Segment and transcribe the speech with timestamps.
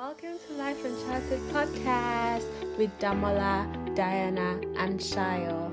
[0.00, 5.68] Welcome to Life Uncharted podcast with Damola, Diana, and Shayo.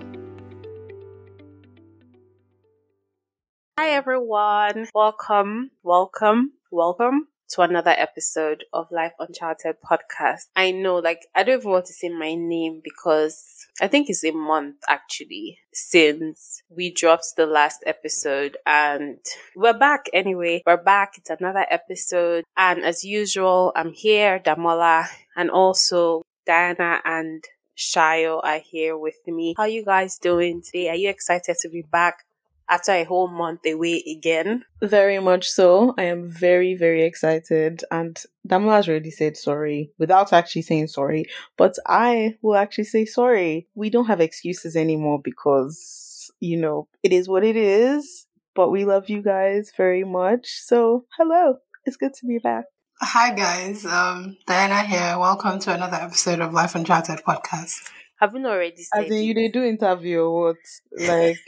[3.79, 4.89] Hi everyone.
[4.93, 10.47] Welcome, welcome, welcome to another episode of Life Uncharted podcast.
[10.57, 14.23] I know, like, I don't even want to say my name because I think it's
[14.23, 19.19] a month actually since we dropped the last episode and
[19.55, 20.63] we're back anyway.
[20.65, 21.13] We're back.
[21.17, 22.43] It's another episode.
[22.55, 25.05] And as usual, I'm here, Damola,
[25.35, 27.43] and also Diana and
[27.77, 29.53] Shayo are here with me.
[29.55, 30.89] How you guys doing today?
[30.89, 32.23] Are you excited to be back?
[32.69, 34.63] After a whole month away again.
[34.81, 35.93] Very much so.
[35.97, 37.83] I am very, very excited.
[37.91, 41.25] And Damola has already said sorry without actually saying sorry.
[41.57, 43.67] But I will actually say sorry.
[43.75, 48.25] We don't have excuses anymore because, you know, it is what it is.
[48.55, 50.47] But we love you guys very much.
[50.47, 51.57] So, hello.
[51.85, 52.65] It's good to be back.
[52.99, 55.19] Hi guys, um, Diana here.
[55.19, 57.91] Welcome to another episode of Life Uncharted podcast.
[58.19, 60.57] Haven't already said As in, you did do interview or what?
[60.91, 61.37] Like,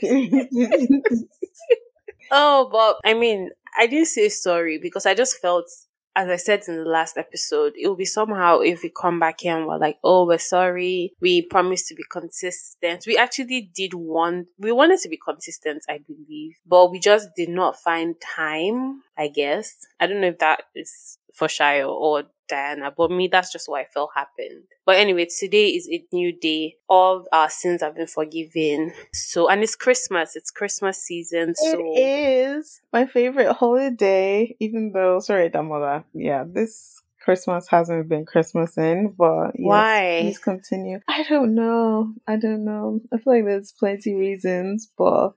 [2.30, 5.66] Oh, but I mean, I didn't say sorry because I just felt,
[6.14, 9.40] as I said in the last episode, it will be somehow if we come back
[9.40, 11.12] here and we're like, oh, we're sorry.
[11.20, 13.04] We promised to be consistent.
[13.06, 17.48] We actually did want, we wanted to be consistent, I believe, but we just did
[17.48, 19.74] not find time, I guess.
[19.98, 23.80] I don't know if that is for Shayo or Diana, but me, that's just what
[23.80, 24.64] I felt happened.
[24.84, 26.76] But anyway, today is a new day.
[26.88, 28.92] All our sins have been forgiven.
[29.12, 30.34] So, and it's Christmas.
[30.34, 31.54] It's Christmas season.
[31.54, 36.04] So it is my favorite holiday, even though, sorry, Damola.
[36.12, 40.18] Yeah, this Christmas hasn't been Christmas in, but yeah, why?
[40.22, 41.00] Please continue.
[41.06, 42.12] I don't know.
[42.26, 43.00] I don't know.
[43.12, 45.34] I feel like there's plenty reasons, but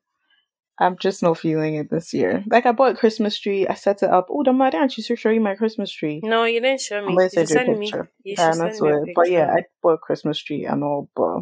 [0.79, 2.43] I'm just not feeling it this year.
[2.47, 4.27] Like I bought a Christmas tree, I set it up.
[4.29, 6.19] Oh, the mother didn't you show you my Christmas tree?
[6.23, 7.15] No, you didn't show me.
[7.15, 7.91] Gonna You send me.
[8.23, 9.15] You Yeah, that's send me it.
[9.15, 9.53] But yeah.
[9.53, 11.41] I bought a Christmas tree and all, but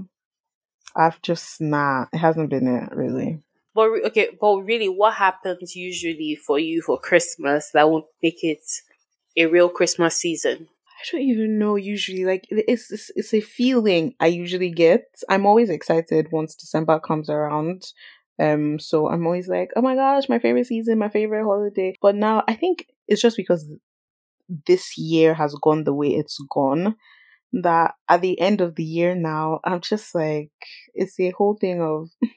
[0.96, 2.10] I've just not.
[2.12, 3.42] It hasn't been it really.
[3.73, 8.64] But okay, but really, what happens usually for you for Christmas that won't make it
[9.38, 10.67] a real Christmas season?
[11.02, 11.78] I don't even know.
[11.78, 15.05] Usually, like it's it's, it's a feeling I usually get.
[15.30, 17.86] I'm always excited once December comes around.
[18.42, 21.96] Um, so I'm always like, oh my gosh, my favorite season, my favorite holiday.
[22.02, 23.72] But now I think it's just because
[24.68, 26.96] this year has gone the way it's gone
[27.54, 30.52] that at the end of the year now, I'm just like,
[30.94, 32.10] it's a whole thing of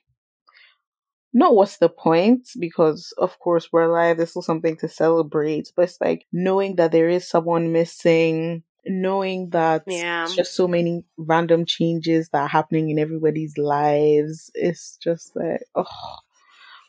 [1.32, 5.82] not what's the point because of course we're alive there's still something to celebrate but
[5.82, 10.26] it's like knowing that there is someone missing knowing that Yeah.
[10.34, 16.16] just so many random changes that are happening in everybody's lives it's just like oh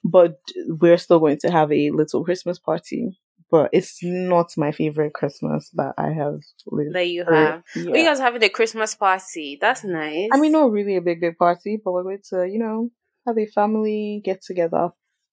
[0.03, 3.17] but we're still going to have a little christmas party
[3.51, 7.63] but it's not my favorite christmas that i have lived That you have.
[7.75, 7.91] Yeah.
[7.93, 9.57] Oh, you guys having a Christmas party?
[9.59, 10.29] That's nice.
[10.33, 12.89] I mean, not really a big, big party, but we're going to, you know,
[13.27, 14.89] have a family get together.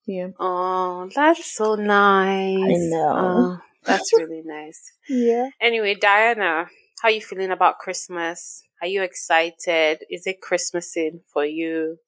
[0.07, 0.29] Yeah.
[0.39, 2.63] Oh, that's so nice.
[2.63, 3.13] I know.
[3.17, 4.93] Oh, that's really nice.
[5.09, 5.49] Yeah.
[5.61, 6.67] Anyway, Diana,
[7.01, 8.63] how are you feeling about Christmas?
[8.81, 9.99] Are you excited?
[10.11, 11.99] Is it Christmasing for you?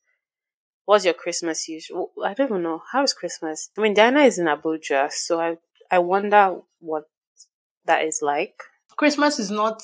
[0.86, 2.12] What's your Christmas usual?
[2.22, 2.82] I don't even know.
[2.92, 3.70] How is Christmas?
[3.78, 5.56] I mean, Diana is in Abuja, so I
[5.90, 7.04] I wonder what
[7.86, 8.54] that is like.
[8.96, 9.82] Christmas is not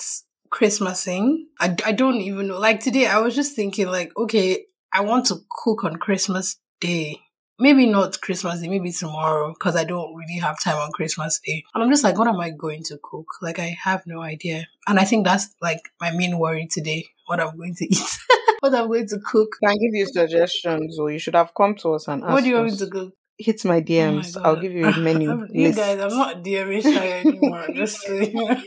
[0.51, 1.45] Christmasing.
[1.59, 2.59] I, I don't even know.
[2.59, 7.21] Like today, I was just thinking, like, okay, I want to cook on Christmas Day.
[7.61, 11.63] Maybe not Christmas Day, maybe tomorrow, because I don't really have time on Christmas Day.
[11.75, 13.27] And I'm just like, what am I going to cook?
[13.43, 14.67] Like, I have no idea.
[14.89, 18.19] And I think that's like my main worry today what I'm going to eat,
[18.61, 19.51] what I'm going to cook.
[19.63, 22.43] Can I give you suggestions, or you should have come to us and asked What
[22.43, 23.13] do you want me to cook?
[23.39, 24.37] Hit my Oh my DMs.
[24.43, 25.79] I'll give you a menu I'm- you list.
[25.79, 27.67] guys, I'm not DMing shy anymore.
[27.75, 28.63] Just so you know.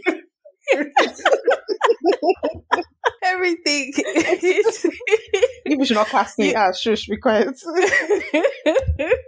[3.23, 3.93] Everything.
[5.65, 6.53] Maybe you should not pass me.
[6.55, 7.55] Ah, shush, be quiet.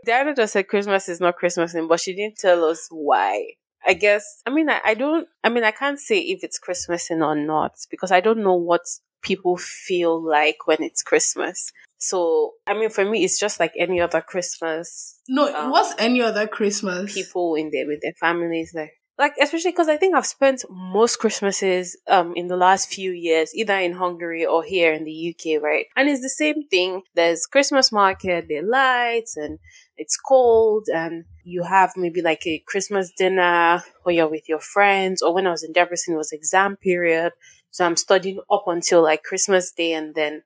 [0.06, 3.46] Diana just said Christmas is not Christmasing, but she didn't tell us why.
[3.88, 7.24] I guess, I mean, I, I don't, I mean, I can't say if it's Christmasing
[7.24, 8.82] or not because I don't know what
[9.22, 11.72] people feel like when it's Christmas.
[11.98, 15.20] So, I mean, for me, it's just like any other Christmas.
[15.28, 17.14] No, Um, what's any other Christmas?
[17.14, 21.20] People in there with their families, like, like especially because I think I've spent most
[21.20, 25.58] Christmases um in the last few years either in Hungary or here in the UK,
[25.58, 25.86] right?
[25.96, 27.02] And it's the same thing.
[27.16, 29.60] There's Christmas market, there lights, and
[29.98, 35.22] it's cold, and you have maybe like a Christmas dinner when you're with your friends,
[35.22, 37.32] or when I was in Debrecen, it was exam period,
[37.72, 40.44] so I'm studying up until like Christmas Day, and then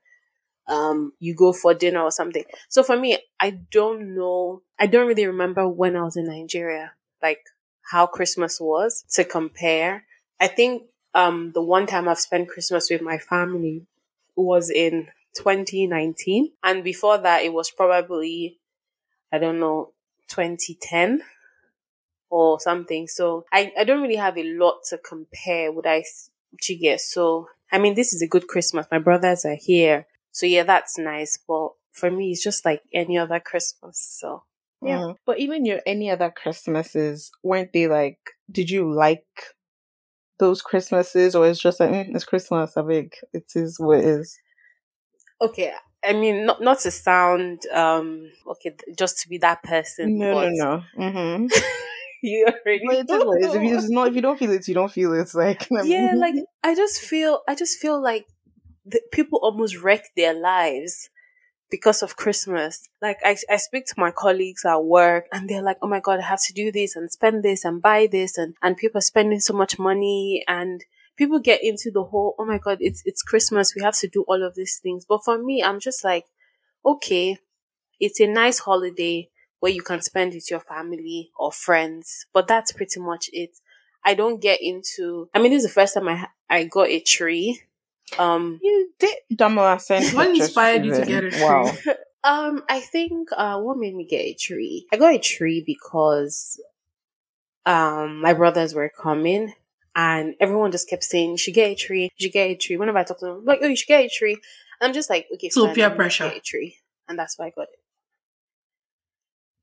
[0.68, 2.44] um you go for dinner or something.
[2.70, 4.62] So for me, I don't know.
[4.80, 7.40] I don't really remember when I was in Nigeria, like
[7.92, 10.06] how Christmas was to compare.
[10.40, 10.84] I think
[11.14, 13.86] um the one time I've spent Christmas with my family
[14.36, 18.60] was in 2019, and before that it was probably
[19.32, 19.94] I don't know
[20.28, 21.22] 2010
[22.30, 23.08] or something.
[23.08, 25.72] So I I don't really have a lot to compare.
[25.72, 26.04] Would I?
[26.68, 27.48] Get so?
[27.72, 28.88] I mean, this is a good Christmas.
[28.92, 31.38] My brothers are here, so yeah, that's nice.
[31.48, 34.00] But for me, it's just like any other Christmas.
[34.20, 34.44] So
[34.82, 35.00] yeah.
[35.00, 35.16] Mm.
[35.26, 38.20] But even your any other Christmases, weren't they like?
[38.52, 39.26] Did you like
[40.38, 42.78] those Christmases, or it's just like mm, it's Christmas?
[42.78, 44.38] I think it is what it is.
[45.42, 45.74] Okay.
[46.04, 50.18] I mean, not not to sound um okay, just to be that person.
[50.18, 51.06] No, but no, no.
[51.06, 51.48] Mm-hmm.
[52.22, 52.84] you already.
[52.86, 53.56] But it is what it is.
[53.56, 55.34] If, you, it's not, if you don't feel it, you don't feel it.
[55.34, 58.28] Like yeah, like I just feel, I just feel like
[58.86, 61.10] the people almost wreck their lives
[61.70, 62.88] because of Christmas.
[63.02, 66.20] Like I, I speak to my colleagues at work and they're like, Oh my God,
[66.20, 68.38] I have to do this and spend this and buy this.
[68.38, 70.84] And, and people are spending so much money and
[71.18, 73.76] people get into the whole, Oh my God, it's, it's Christmas.
[73.76, 75.06] We have to do all of these things.
[75.08, 76.26] But for me, I'm just like,
[76.86, 77.38] okay,
[78.00, 79.30] it's a nice holiday
[79.60, 83.52] where you can spend with your family or friends, but that's pretty much it.
[84.06, 87.00] I don't get into, I mean, this is the first time I, I got a
[87.02, 87.62] tree.
[88.18, 89.18] Um, you did.
[89.34, 91.42] Damola sent What inspired you to get a tree?
[91.42, 91.72] Wow.
[92.22, 94.86] Um, I think uh what made me get a tree?
[94.92, 96.60] I got a tree because
[97.66, 99.54] um my brothers were coming
[99.96, 102.76] and everyone just kept saying you should get a tree, you should get a tree.
[102.76, 104.34] Whenever I talk to them, like, oh you should get a tree.
[104.34, 106.26] And I'm just like, okay, So peer pressure.
[106.26, 106.76] Get a tree.
[107.08, 107.80] And that's why I got it.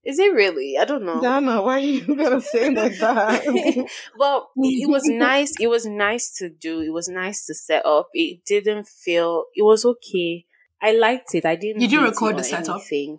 [0.07, 0.77] Is it really?
[0.79, 1.21] I don't know.
[1.21, 3.45] Dana, why are you gonna say like that?
[4.19, 5.53] well, it was nice.
[5.61, 6.81] It was nice to do.
[6.81, 8.09] It was nice to set up.
[8.15, 9.45] It didn't feel.
[9.55, 10.45] It was okay.
[10.81, 11.45] I liked it.
[11.45, 11.81] I didn't.
[11.81, 12.77] Did you hate record or the setup?
[12.77, 13.19] anything.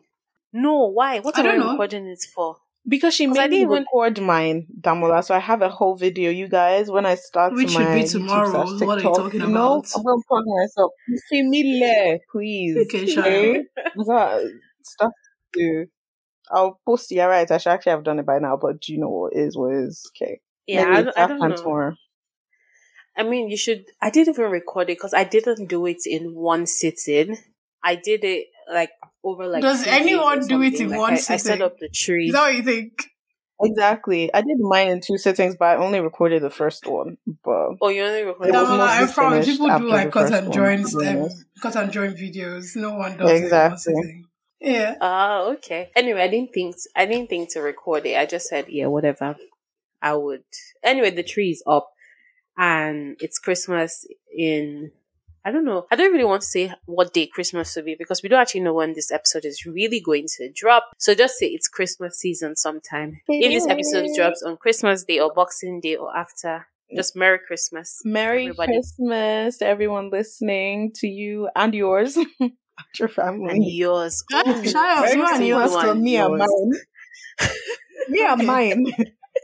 [0.54, 0.88] No.
[0.90, 1.20] Why?
[1.20, 1.72] What I am I know.
[1.72, 2.58] recording it for?
[2.90, 5.22] because she I made me didn't even- record mine, Damola.
[5.22, 6.32] So I have a whole video.
[6.32, 8.66] You guys, when I start Which my should be tomorrow.
[8.66, 9.92] slash What are you talking you know, about?
[9.94, 10.92] I'm gonna plug myself.
[11.30, 12.78] Similar, please.
[12.86, 13.26] Okay, sure.
[13.26, 13.64] Okay?
[13.96, 14.52] That
[14.84, 15.12] stuff
[15.54, 15.86] to do.
[16.52, 17.12] I'll post.
[17.12, 17.50] Yeah, right.
[17.50, 19.74] I should actually have done it by now, but do you know what is what
[19.74, 20.40] is okay.
[20.66, 21.56] Yeah, Maybe I, don't- I don't know.
[21.56, 21.96] tomorrow.
[23.16, 23.86] I mean, you should.
[24.02, 27.38] I didn't even record it because I didn't do it in one sitting.
[27.84, 28.92] I did it like
[29.24, 29.64] over like.
[29.64, 31.62] Does two anyone or do it in Like, one I, I set sitting?
[31.64, 32.28] up the tree.
[32.28, 33.06] Is that what you think?
[33.60, 34.32] Exactly.
[34.32, 37.18] I did mine in two settings, but I only recorded the first one.
[37.44, 38.54] But oh, you only recorded.
[38.54, 40.54] It was Damola, I mostly promise finished people do like the cut first and one,
[40.56, 41.30] join to be um,
[41.60, 42.76] cut and join videos.
[42.76, 44.26] No one does it Exactly.
[44.60, 44.96] Yeah.
[45.02, 45.92] Ah, okay.
[45.96, 48.18] Anyway, I didn't think I didn't think to record it.
[48.18, 49.36] I just said, yeah, whatever.
[50.02, 50.44] I would.
[50.84, 51.90] Anyway, the tree is up,
[52.58, 54.06] and it's Christmas
[54.36, 54.92] in.
[55.46, 55.86] I don't know.
[55.90, 58.62] I don't really want to say what day Christmas will be because we don't actually
[58.62, 60.90] know when this episode is really going to drop.
[60.98, 63.22] So just say it's Christmas season sometime.
[63.30, 68.02] If this episode drops on Christmas Day or Boxing Day or after, just Merry Christmas.
[68.04, 68.74] Merry everybody.
[68.74, 72.18] Christmas to everyone listening, to you and yours,
[73.00, 73.52] your family.
[73.52, 74.24] And yours.
[74.34, 75.62] Ooh, shout out Merry to you and Christmas yours.
[75.62, 76.72] Christmas one, from me and mine.
[78.10, 78.86] me and mine.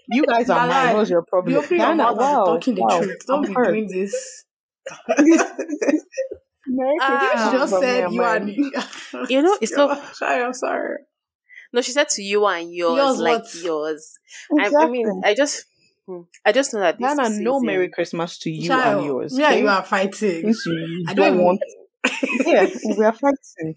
[0.10, 0.96] You guys are Lala, mine.
[0.98, 1.56] What's your Be problem?
[1.58, 3.18] opening your Ghana, mouth and wow, talking the wow, truth.
[3.28, 3.68] Don't I'm be hurt.
[3.68, 4.46] doing this.
[6.66, 7.20] Merry Ah.
[7.20, 8.42] Christmas You just said you mine.
[9.14, 10.98] and You know, it's not- Sorry, I'm sorry.
[11.72, 13.56] No, she said to you and yours, Yours like what?
[13.64, 14.14] yours.
[14.60, 15.66] I, I mean, I just,
[16.08, 19.38] hmm, I just know that this Ghana, no Merry Christmas to you Child, and yours.
[19.38, 19.60] Yeah, okay?
[19.62, 20.48] you are fighting.
[20.66, 21.62] You I don't, don't want.
[22.46, 23.76] Yeah, we are fighting.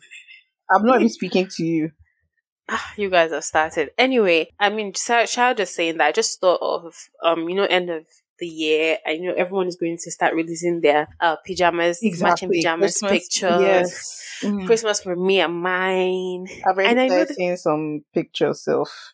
[0.71, 1.91] I'm not even speaking to you.
[2.69, 3.91] Ah, you guys have started.
[3.99, 6.07] Anyway, I mean, Shayo just saying that.
[6.07, 8.05] I just thought of, um, you know, end of
[8.39, 8.99] the year.
[9.07, 13.61] I know everyone is going to start releasing their uh pajamas, matching pajamas Christmas, pictures.
[13.61, 14.41] Yes.
[14.43, 14.67] Mhm.
[14.67, 16.47] Christmas for me and mine.
[16.67, 19.13] I've already And I know that- seeing some pictures self.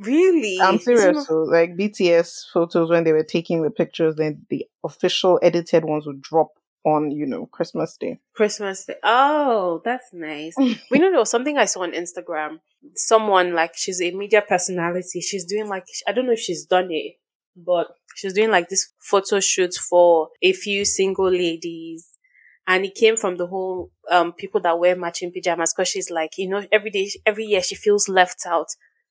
[0.00, 0.58] Really?
[0.60, 1.26] I'm serious.
[1.26, 6.06] So, like BTS photos when they were taking the pictures, then the official edited ones
[6.06, 6.48] would drop
[6.84, 8.18] on, you know, Christmas Day.
[8.34, 8.96] Christmas Day.
[9.02, 10.54] Oh, that's nice.
[10.90, 12.60] we know there was something I saw on Instagram.
[12.94, 15.20] Someone like she's a media personality.
[15.20, 17.16] She's doing like I don't know if she's done it,
[17.56, 22.08] but she's doing like this photo shoot for a few single ladies.
[22.66, 26.38] And it came from the whole um people that wear matching pajamas because she's like,
[26.38, 28.68] you know, every day every year she feels left out.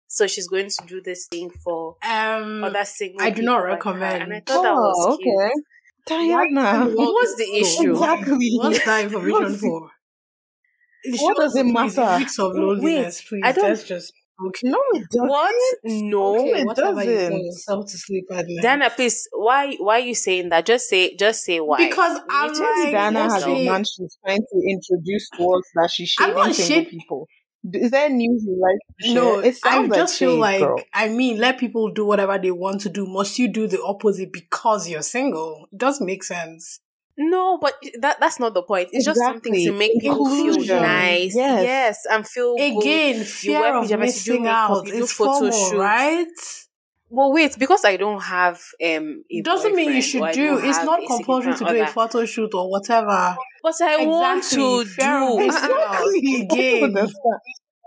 [0.10, 3.72] So she's going to do this thing for Um, other single I do not people
[3.72, 4.24] like recommend.
[4.24, 5.36] And I thought that was cute.
[5.36, 5.54] Oh, okay.
[6.08, 6.86] Diana.
[6.94, 7.92] What's the issue?
[7.92, 8.52] Exactly.
[8.58, 9.90] What's that information for?
[11.04, 12.18] It What does it matter?
[12.18, 13.42] Weeks of Wait, please.
[13.44, 14.12] I don't- Let's just
[14.48, 14.68] okay.
[14.70, 15.30] No, it doesn't.
[15.30, 15.56] What?
[15.84, 16.40] No.
[16.40, 17.46] okay, it whatever you tell doesn't.
[17.46, 18.62] yourself to sleep at night.
[18.62, 20.66] Dana, please, why why are you saying that?
[20.66, 21.78] Just say just say why.
[21.88, 25.90] Because I'm like, just- Diana has a man she's trying to introduce to us that
[25.92, 27.28] she's I'm shading single people.
[27.74, 29.14] Is there news you like?
[29.14, 29.50] No, share?
[29.52, 30.82] it I sounds just feel shade, like girl.
[30.94, 33.06] I mean, let people do whatever they want to do.
[33.06, 35.68] Must you do the opposite because you're single?
[35.72, 36.80] It does make sense.
[37.20, 38.90] No, but that that's not the point.
[38.92, 39.80] It's just something to Exactly.
[39.80, 40.82] make people feel Inclusion.
[40.84, 41.36] nice.
[41.36, 41.64] Yes.
[41.64, 42.78] Yes, and feel good.
[42.80, 45.74] Again, You fear wear of pajamas, you do missing makeup, out you do is shoots.
[45.74, 46.67] right?
[47.10, 49.24] Well, wait, because I don't have um.
[49.32, 50.60] A Doesn't mean you should do.
[50.62, 53.36] It's not compulsory to significant do a photo shoot or whatever.
[53.64, 55.46] But I want to Fear of do.
[55.46, 56.06] missing out.
[56.16, 57.08] Again.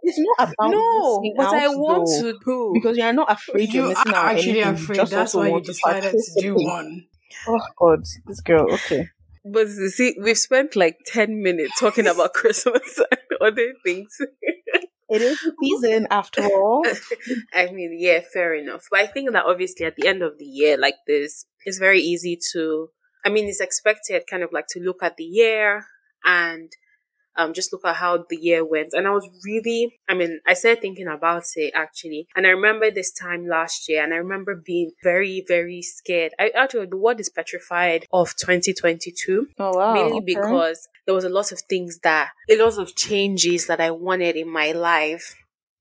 [0.03, 2.71] It's not about No, missing but I want though, to do.
[2.73, 4.07] because you're not afraid you're You out.
[4.15, 4.75] actually anything.
[4.75, 4.97] Afraid.
[4.97, 6.67] just That's also why you want to decided to do participate.
[6.67, 7.05] one.
[7.49, 8.73] Oh God, this girl.
[8.73, 9.09] Okay.
[9.45, 14.17] But see, we've spent like 10 minutes talking about Christmas and other things.
[15.11, 16.85] It is the season after all.
[17.55, 18.87] I mean, yeah, fair enough.
[18.91, 22.01] But I think that obviously at the end of the year, like this, it's very
[22.01, 22.89] easy to,
[23.25, 25.85] I mean, it's expected kind of like to look at the year
[26.25, 26.71] and
[27.37, 28.93] um, just look at how the year went.
[28.93, 32.29] And I was really, I mean, I started thinking about it actually.
[32.37, 36.33] And I remember this time last year and I remember being very, very scared.
[36.39, 39.95] I actually, the word is petrified of 2022 Oh wow.
[39.95, 40.25] mainly okay.
[40.25, 44.37] because there was a lot of things that a lot of changes that I wanted
[44.37, 45.35] in my life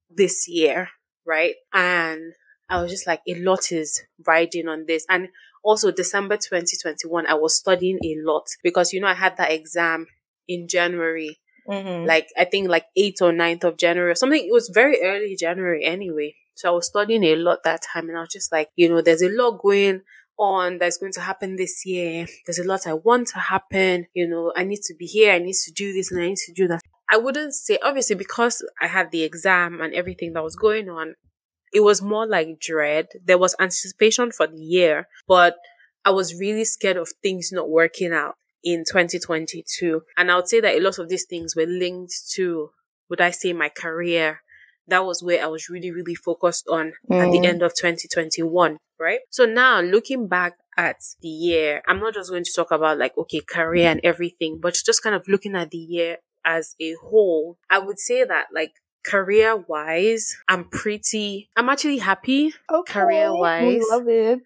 [0.09, 0.89] this year,
[1.23, 1.53] right?
[1.71, 2.33] And
[2.67, 5.05] I was just like, a lot is riding on this.
[5.07, 5.27] And
[5.63, 10.07] also December 2021, I was studying a lot because, you know, I had that exam
[10.47, 12.07] in January, Mhm.
[12.07, 14.43] like I think like 8th or 9th of January or something.
[14.43, 16.33] It was very early January anyway.
[16.55, 19.03] So I was studying a lot that time and I was just like, you know,
[19.03, 20.01] there's a lot going
[20.39, 22.25] on that's going to happen this year.
[22.45, 24.07] There's a lot I want to happen.
[24.13, 25.33] You know, I need to be here.
[25.33, 26.81] I need to do this and I need to do that.
[27.11, 31.15] I wouldn't say, obviously, because I had the exam and everything that was going on,
[31.73, 33.07] it was more like dread.
[33.23, 35.55] There was anticipation for the year, but
[36.05, 40.01] I was really scared of things not working out in 2022.
[40.17, 42.69] And I would say that a lot of these things were linked to,
[43.09, 44.41] would I say, my career.
[44.89, 47.45] That was where I was really, really focused on at the Mm.
[47.45, 49.19] end of 2021, right?
[49.29, 53.17] So now looking back at the year, I'm not just going to talk about like,
[53.17, 57.57] okay, career and everything, but just kind of looking at the year as a whole.
[57.69, 58.73] I would say that like
[59.05, 62.53] career wise, I'm pretty, I'm actually happy.
[62.71, 62.93] Okay.
[62.93, 63.67] career-wise.
[63.67, 64.39] We love it.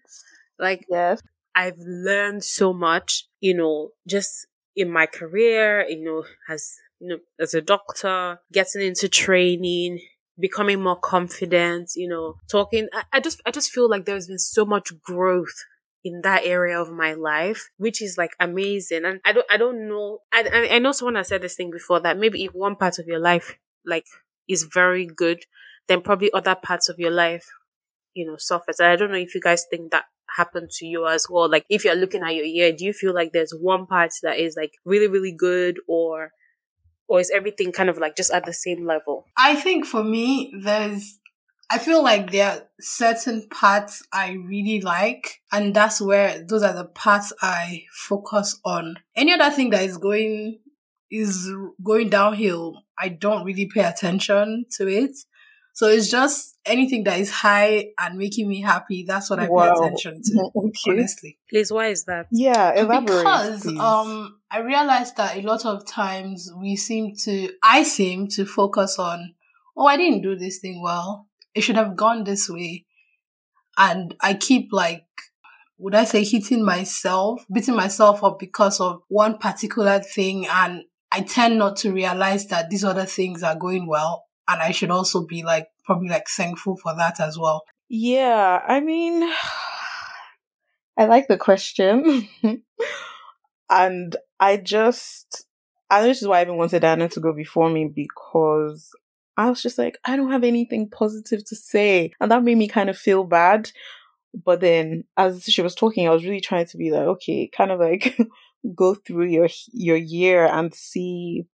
[0.58, 1.20] Like Yes.
[1.54, 4.46] I've learned so much, you know, just
[4.76, 10.00] in my career, you know, as you know, as a doctor, getting into training,
[10.38, 12.88] becoming more confident, you know, talking.
[12.92, 15.54] I, I just I just feel like there's been so much growth
[16.04, 19.04] in that area of my life, which is like amazing.
[19.04, 20.18] And I don't I don't know.
[20.32, 23.06] I I, know someone has said this thing before that maybe if one part of
[23.06, 24.04] your life like
[24.48, 25.44] is very good,
[25.88, 27.46] then probably other parts of your life,
[28.14, 28.80] you know, suffers.
[28.80, 30.04] And I don't know if you guys think that
[30.36, 31.50] happened to you as well.
[31.50, 34.38] Like if you're looking at your year, do you feel like there's one part that
[34.38, 36.32] is like really, really good or
[37.08, 39.26] or is everything kind of like just at the same level?
[39.36, 41.18] I think for me, there's,
[41.70, 46.74] I feel like there are certain parts I really like, and that's where those are
[46.74, 48.96] the parts I focus on.
[49.16, 50.60] Any other thing that is going,
[51.10, 51.50] is
[51.82, 55.16] going downhill, I don't really pay attention to it.
[55.74, 59.04] So it's just anything that is high and making me happy.
[59.06, 59.64] That's what I Wow.
[59.74, 60.72] pay attention to, Okay.
[60.88, 61.38] honestly.
[61.50, 62.26] Please, why is that?
[62.30, 63.18] Yeah, elaborate.
[63.18, 63.78] because please.
[63.80, 68.98] um i realized that a lot of times we seem to i seem to focus
[68.98, 69.34] on
[69.76, 72.86] oh i didn't do this thing well it should have gone this way
[73.76, 75.04] and i keep like
[75.78, 81.20] would i say hitting myself beating myself up because of one particular thing and i
[81.20, 85.24] tend not to realize that these other things are going well and i should also
[85.24, 89.22] be like probably like thankful for that as well Yeah, I mean,
[90.98, 92.28] I like the question.
[93.70, 95.46] and I just,
[95.90, 98.90] I know this is why I even wanted Diana to go before me because
[99.36, 102.12] I was just like, I don't have anything positive to say.
[102.20, 103.70] And that made me kind of feel bad.
[104.44, 107.70] But then as she was talking, I was really trying to be like, okay, kind
[107.70, 108.18] of like
[108.74, 111.44] go through your your year and see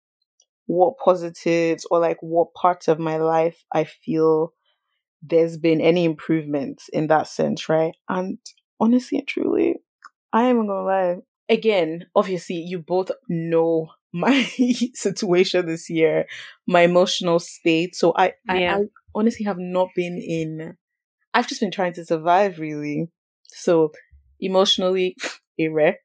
[0.71, 4.53] what positives or like what parts of my life I feel
[5.21, 7.93] there's been any improvement in that sense, right?
[8.09, 8.39] And
[8.79, 9.77] honestly and truly,
[10.33, 11.17] I am gonna lie.
[11.49, 14.45] Again, obviously, you both know my
[14.95, 16.27] situation this year,
[16.69, 17.97] my emotional state.
[17.97, 18.77] So I, Yeah.
[18.77, 18.85] I, I
[19.15, 20.77] honestly have not been in.
[21.35, 23.09] I've just been trying to survive, really.
[23.49, 23.91] So
[24.39, 25.17] emotionally,
[25.59, 26.01] a wreck.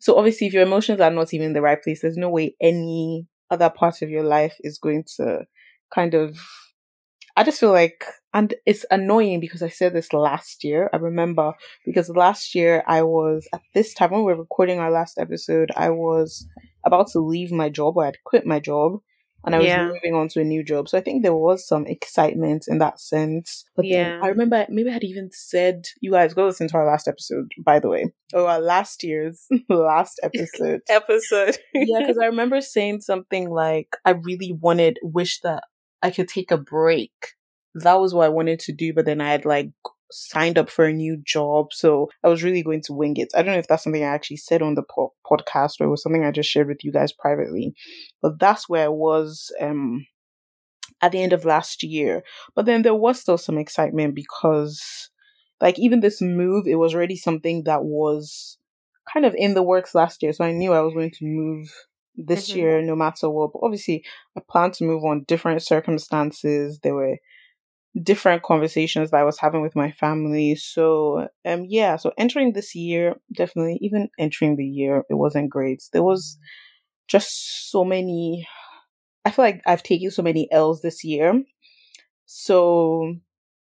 [0.00, 2.56] So obviously, if your emotions are not even in the right place, there's no way
[2.60, 5.46] any other part of your life is going to
[5.92, 6.38] kind of
[7.38, 10.90] I just feel like, and it's annoying because I said this last year.
[10.92, 11.52] I remember
[11.86, 15.70] because last year I was at this time when we were recording our last episode,
[15.76, 16.48] I was
[16.84, 18.98] about to leave my job or I'd quit my job.
[19.48, 19.88] And I was Yeah.
[19.88, 20.88] moving on to a new job.
[20.88, 23.64] So I think there was some excitement in that sense.
[23.76, 24.20] But then Yeah.
[24.22, 27.50] I remember maybe I had even said, you guys go listen to our last episode,
[27.64, 30.80] by the way, or our last year's last episode.
[30.88, 31.56] Episode.
[31.74, 35.64] yeah, because I remember saying something like, I really wanted, wish that
[36.02, 37.12] I could take a break.
[37.74, 39.70] That was what I wanted to do, but then I had like
[40.10, 41.72] signed up for a new job.
[41.72, 43.28] So I was really going to wing it.
[43.34, 45.90] I don't know if that's something I actually said on the po- podcast or it
[45.90, 47.74] was something I just shared with you guys privately,
[48.22, 50.06] but that's where I was, um,
[51.00, 52.22] at the end of last year.
[52.54, 55.10] But then there was still some excitement because,
[55.60, 58.58] like, even this move, it was already something that was
[59.12, 60.32] kind of in the works last year.
[60.32, 61.72] So I knew I was going to move
[62.16, 62.56] this Mhm.
[62.56, 63.52] year no matter what.
[63.52, 64.04] But obviously,
[64.36, 66.80] I planned to move on different circumstances.
[66.82, 67.18] There were
[68.02, 70.54] different conversations that I was having with my family.
[70.54, 75.82] So, um, yeah, so entering this year, definitely, even entering the year, it wasn't great.
[75.92, 76.38] There was
[77.08, 78.46] just so many,
[79.24, 81.42] I feel like I've taken so many L's this year.
[82.26, 83.16] So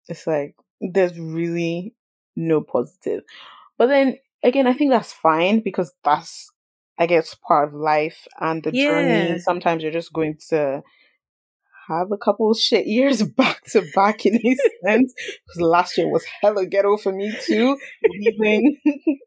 [0.08, 1.96] it's like, there's really
[2.36, 3.24] no positive.
[3.77, 6.51] But then again, I think that's fine because that's,
[7.00, 8.88] I guess, part of life and the Yeah.
[8.88, 9.39] journey.
[9.39, 10.84] Sometimes you're just going to
[11.87, 15.13] have a couple of shit years back to back in a sense.
[15.45, 17.77] Because last year was hella ghetto for me too.
[18.09, 18.77] Leaving.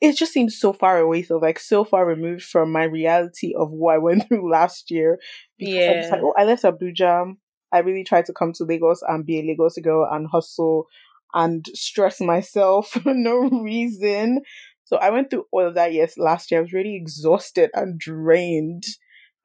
[0.00, 3.70] it just seems so far away, so like so far removed from my reality of
[3.72, 5.18] what I went through last year.
[5.58, 6.08] Because I Yeah.
[6.12, 7.34] like, oh, I left Abuja.
[7.72, 10.86] I really tried to come to Lagos and be a Lagos girl and hustle
[11.34, 14.40] and stress myself for no reason.
[14.84, 16.60] So I went through all of that yes last year.
[16.60, 18.84] I was really exhausted and drained.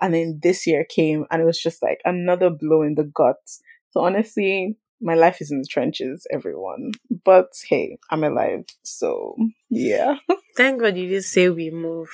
[0.02, 3.38] And then this year came and it was just like another blow in the gut.
[3.92, 6.92] So honestly, my life is in the trenches, everyone.
[7.24, 8.66] But hey, I'm alive.
[8.84, 9.36] So
[9.70, 10.16] yeah.
[10.58, 12.10] Thank God you didn't say we move.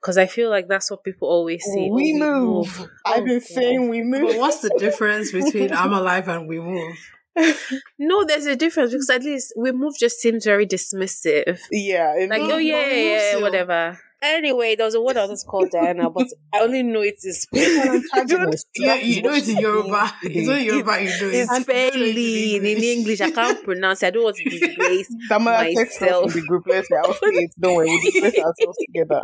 [0.00, 1.88] Because I feel like that's what people always say.
[1.90, 2.88] we "Oh, move.
[3.06, 3.42] I've Oh, been God.
[3.42, 4.36] saying we But move.
[4.36, 6.96] what's the difference between I'm alive and we move?
[7.98, 11.58] No, there's a difference because at least we move just seems very dismissive.
[11.72, 12.12] yeah.
[12.28, 13.98] Like, means- oh yeah, but yeah, yeah, whatever.
[14.24, 17.46] Anyway, there was a word I was called Diana, but I only know it is
[17.52, 20.14] Yeah, you know it's in Yoruba.
[20.22, 23.20] It's not Yoruba, you know It's it's spelling in English.
[23.20, 24.06] I can't pronounce it.
[24.06, 25.14] I don't want to disgrace.
[25.30, 26.32] Damola text us in myself.
[26.32, 26.64] the group.
[26.66, 27.50] Let's say, I'll say it.
[27.60, 29.20] Don't worry, we'll discuss ourselves together.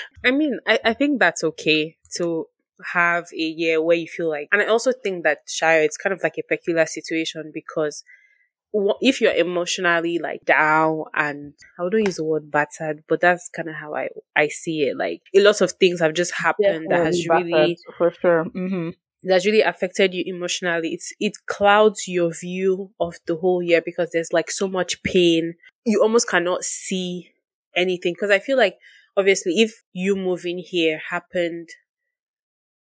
[0.24, 2.46] I mean, I, I think that's okay to
[2.92, 6.12] have a year where you feel like, and I also think that Shayo, it's kind
[6.12, 8.04] of like a peculiar situation because wha-
[8.72, 13.68] if you're emotionally like down and I wouldn't use the word battered, but that's kind
[13.68, 14.96] of how I I see it.
[14.96, 18.44] Like a lot of things have just happened that has Definitely really for sure.
[18.44, 18.90] hmm
[19.22, 20.94] that's really affected you emotionally.
[20.94, 25.54] It's it clouds your view of the whole year because there's like so much pain.
[25.84, 27.32] You almost cannot see
[27.76, 28.78] anything because I feel like
[29.16, 31.68] obviously if you moving here happened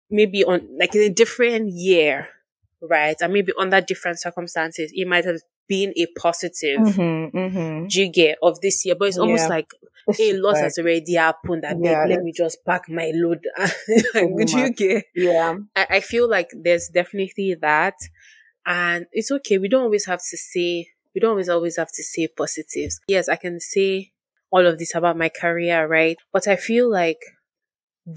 [0.10, 2.30] maybe on like in a different year,
[2.82, 3.16] right?
[3.22, 5.42] And maybe under different circumstances, it might have
[5.74, 9.56] been a positive hmm hmm you get of this year, but it's almost Yeah.
[9.58, 9.70] like
[10.08, 11.64] It's a lot like- has already happened.
[11.70, 13.42] I Yeah, let me just pack my load.
[14.14, 15.04] do you get?
[15.16, 15.52] yeah.
[15.82, 17.96] I, I feel like there's definitely that.
[18.66, 19.58] And it's okay.
[19.64, 20.70] We don't always have to say,
[21.14, 23.00] we don't always always have to say positives.
[23.16, 24.12] Yes, I can say
[24.54, 26.18] all of this about my career, right?
[26.36, 27.22] But I feel like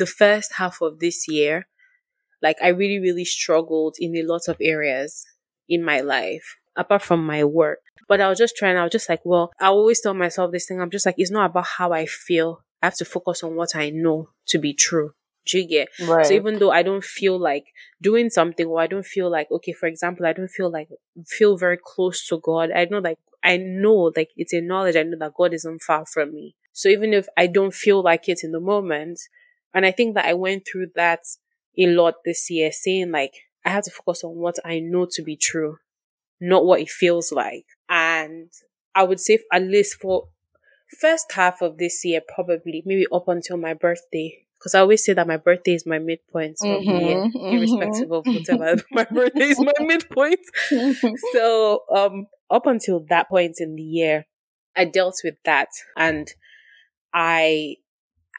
[0.03, 1.67] the first half of this year,
[2.47, 5.25] like I really, really struggled in a lot of areas
[5.69, 7.81] in my life, apart from my work.
[8.09, 10.67] But I was just trying, I was just like, well, I always tell myself this
[10.67, 10.81] thing.
[10.81, 12.63] I'm just like, it's not about how I feel.
[12.83, 15.13] I have to focus on what I know to be true.
[15.47, 15.89] Do you get?
[16.07, 16.27] Right.
[16.27, 17.67] So even though I don't feel like
[18.03, 20.89] doing something or I don't feel like, okay, for example, I don't feel like,
[21.27, 22.71] feel very close to God.
[22.71, 24.97] I know like, I know like it's a knowledge.
[24.97, 26.57] I know that God isn't far from me.
[26.73, 29.21] So even if I don't feel like it in the moment,
[29.73, 31.21] and I think that I went through that
[31.79, 33.33] a lot this year, saying like,
[33.65, 35.79] I have to focus on what I know to be true,
[36.41, 37.67] not what it feels like.
[37.89, 38.51] And
[38.95, 40.29] I would say at least for
[41.01, 44.43] first half of this year, probably maybe up until my birthday.
[44.59, 47.53] Because I always say that my birthday is my midpoint of the year, Mhm, mhm.
[47.53, 48.77] irrespective of whatever.
[48.91, 50.41] my birthday is my midpoint.
[51.33, 54.27] So, um, up until that point in the year,
[54.75, 56.29] I dealt with that, and
[57.13, 57.77] I,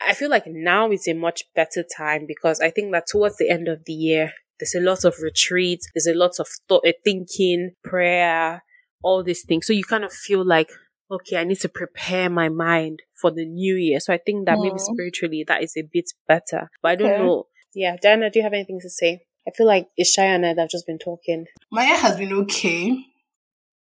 [0.02, 3.50] I feel like now is a much better time because I think that towards the
[3.50, 6.92] end of the year, there's a lot of retreat, there's a lot of thought, uh,
[7.04, 8.64] thinking, prayer,
[9.04, 9.68] all these things.
[9.68, 10.70] So you kind of feel like,
[11.12, 14.00] okay, I need to prepare my mind for the new year.
[14.00, 14.94] So I think that maybe Mm.
[14.94, 16.70] spiritually that is a bit better.
[16.82, 17.18] But I don't Okay.
[17.18, 17.48] know.
[17.74, 19.22] Yeah, Diana, do you have anything to say?
[19.48, 21.46] I feel like it's Shayo and I have just been talking.
[21.72, 22.98] My year has been okay.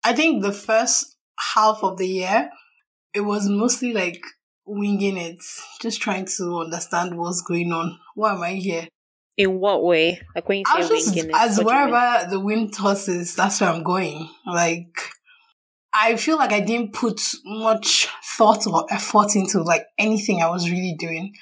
[0.04, 1.16] I think the first
[1.54, 2.50] half of the year,
[3.14, 4.22] it was mostly like
[4.64, 5.42] winging it,
[5.80, 7.98] just trying to understand what's going on.
[8.14, 8.88] Why am I here?
[9.36, 10.20] In what way?
[10.34, 11.66] Like when you say just as what do you mean?
[11.66, 14.28] wherever the wind tosses, that's where I'm going.
[14.46, 14.96] Like
[15.98, 20.70] I feel like I didn't put much thought or effort into like anything I was
[20.70, 21.32] really doing.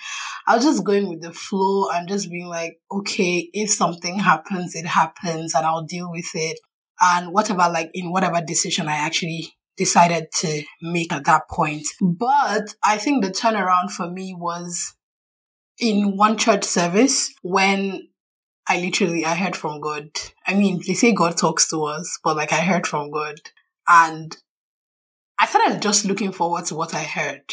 [0.47, 4.77] I was just going with the flow and just being like, okay, if something happens,
[4.77, 6.61] it happens and I'll deal with it.
[7.01, 11.87] And whatever, like in whatever decision I actually decided to make at that point.
[12.01, 14.95] But I think the turnaround for me was
[15.79, 18.09] in one church service when
[18.69, 20.11] I literally I heard from God.
[20.47, 23.41] I mean, they say God talks to us, but like I heard from God
[23.89, 24.37] and
[25.39, 27.53] I started just looking forward to what I heard.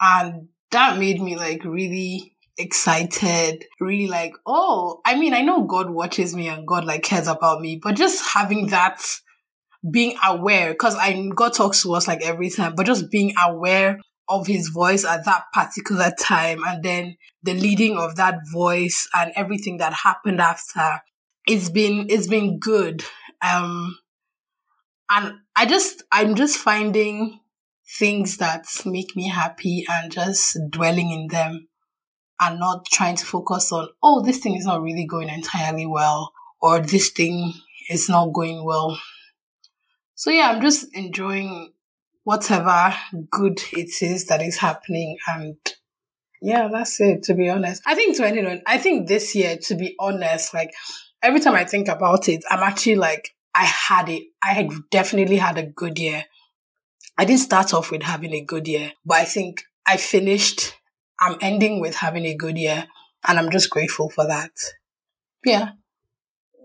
[0.00, 5.90] And that made me like really excited, really like, oh, I mean, I know God
[5.90, 9.02] watches me and God like cares about me, but just having that
[9.90, 13.98] being aware, because I God talks to us like every time, but just being aware
[14.30, 19.32] of his voice at that particular time and then the leading of that voice and
[19.36, 21.00] everything that happened after
[21.46, 23.04] it's been it's been good.
[23.42, 23.98] Um
[25.10, 27.40] and i just i'm just finding
[27.98, 31.66] things that make me happy and just dwelling in them
[32.40, 36.32] and not trying to focus on oh this thing is not really going entirely well
[36.62, 37.52] or this thing
[37.88, 38.98] is not going well.
[40.14, 41.72] So yeah i'm just enjoying
[42.24, 42.94] whatever
[43.30, 45.56] good it is that is happening and
[46.42, 47.82] yeah that's it to be honest.
[47.86, 50.70] I think 2020 i think this year to be honest like
[51.22, 55.36] every time i think about it i'm actually like i had it i had definitely
[55.36, 56.24] had a good year.
[57.18, 60.74] I didn't start off with having a good year but i think i finished
[61.20, 62.86] i'm ending with having a good year
[63.26, 64.52] and i'm just grateful for that.
[65.44, 65.70] Yeah.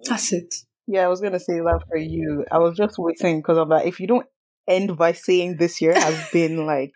[0.08, 0.54] That's it.
[0.88, 2.46] Yeah, I was gonna say that for you.
[2.52, 3.86] I was just waiting because of that.
[3.86, 4.28] If you don't
[4.68, 6.94] end by saying this year has been like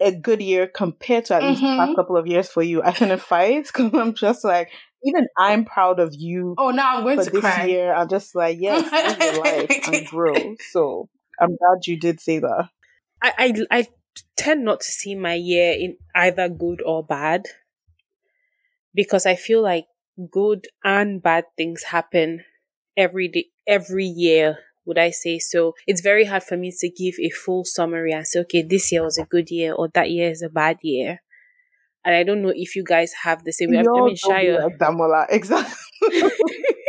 [0.00, 1.76] a good year compared to at least the Mhm.
[1.76, 4.70] past couple of years for you, I couldn't fight because I'm just like,
[5.04, 7.92] even I'm proud of you oh now i'm going to this cry year.
[7.94, 10.56] I'm just like, yes, live your life and grow.
[10.72, 12.68] So I'm glad you did say that.
[13.22, 13.88] I, I I
[14.36, 17.46] tend not to see my year in either good or bad
[18.94, 19.86] because I feel like
[20.30, 22.44] good and bad things happen
[22.96, 24.58] every day, every year.
[24.86, 25.74] Would I say so?
[25.86, 29.02] It's very hard for me to give a full summary and say, okay, this year
[29.02, 31.20] was a good year or that year is a bad year.
[32.04, 33.74] And I don't know if you guys have the same.
[33.74, 34.76] I, I mean, Shayo.
[34.78, 35.74] Damola, exactly.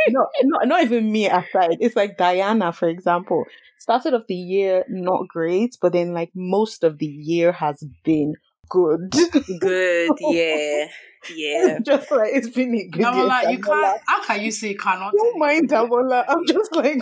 [0.09, 1.77] no, no, not even me aside.
[1.79, 3.45] It's like Diana, for example,
[3.79, 8.33] started of the year not great, but then like most of the year has been
[8.69, 9.13] good.
[9.59, 10.87] Good, yeah,
[11.33, 11.79] yeah.
[11.85, 13.11] just like it's been a good year.
[13.11, 16.25] Damola, you can't how can you say cannot Don't mind Damola.
[16.27, 17.01] I'm just like,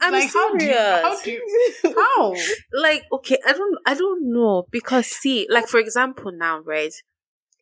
[0.00, 1.02] I'm like how do you serious.
[1.02, 2.34] how do you how
[2.80, 6.92] like okay i don't i don't know because see like for example now right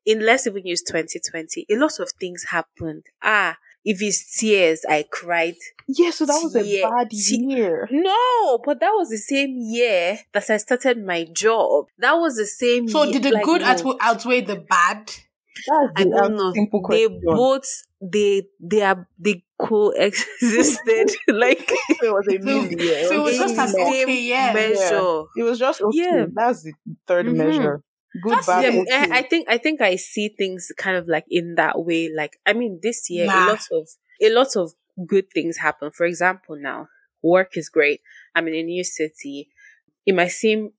[0.05, 3.57] in let's even use 2020 a lot of things happened ah
[3.93, 5.57] if it's tears i cried
[5.89, 7.89] yeah, so that was a bad See- year.
[7.93, 12.47] no but that was the same year that i started my job that was the
[12.47, 15.03] same So year, did the like, good no, outweigh, outweigh the bad?
[15.69, 17.07] That's i don't know simple they
[17.41, 17.67] both
[18.15, 21.71] they they are they coexisted like
[22.03, 23.09] it was a So- mid year.
[23.09, 24.53] so it was just an the okay same year.
[24.53, 25.97] measure It was just okay.
[25.99, 26.27] Yeah.
[26.33, 26.73] That's the
[27.09, 27.37] 3rd Mhm.
[27.37, 27.83] measure.
[28.23, 29.13] Good, That's bad, yeah, okay.
[29.13, 32.11] I, I think I think I see things kind of like in that way.
[32.15, 33.89] Like I mean, this year a lot of
[34.23, 34.73] a lot of
[35.07, 35.91] good things happen.
[35.91, 36.89] For example, now
[37.23, 38.01] work is great.
[38.35, 39.49] I'm in a new city.
[40.07, 40.71] It might seem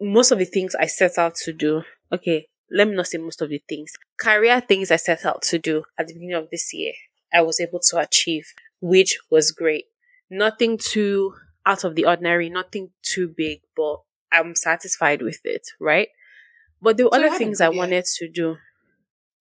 [0.00, 1.82] most of the things I set out to do.
[2.12, 3.92] Okay, let me not say most of the things.
[4.20, 6.92] Career things I set out to do at the beginning of this year,
[7.32, 8.46] I was able to achieve,
[8.80, 9.86] which was great.
[10.30, 11.34] Nothing too
[11.64, 13.98] out of the ordinary, nothing too big, but
[14.32, 16.08] I'm satisfied with it, right?
[16.82, 17.78] But there were So other things I year.
[17.78, 18.56] wanted to do.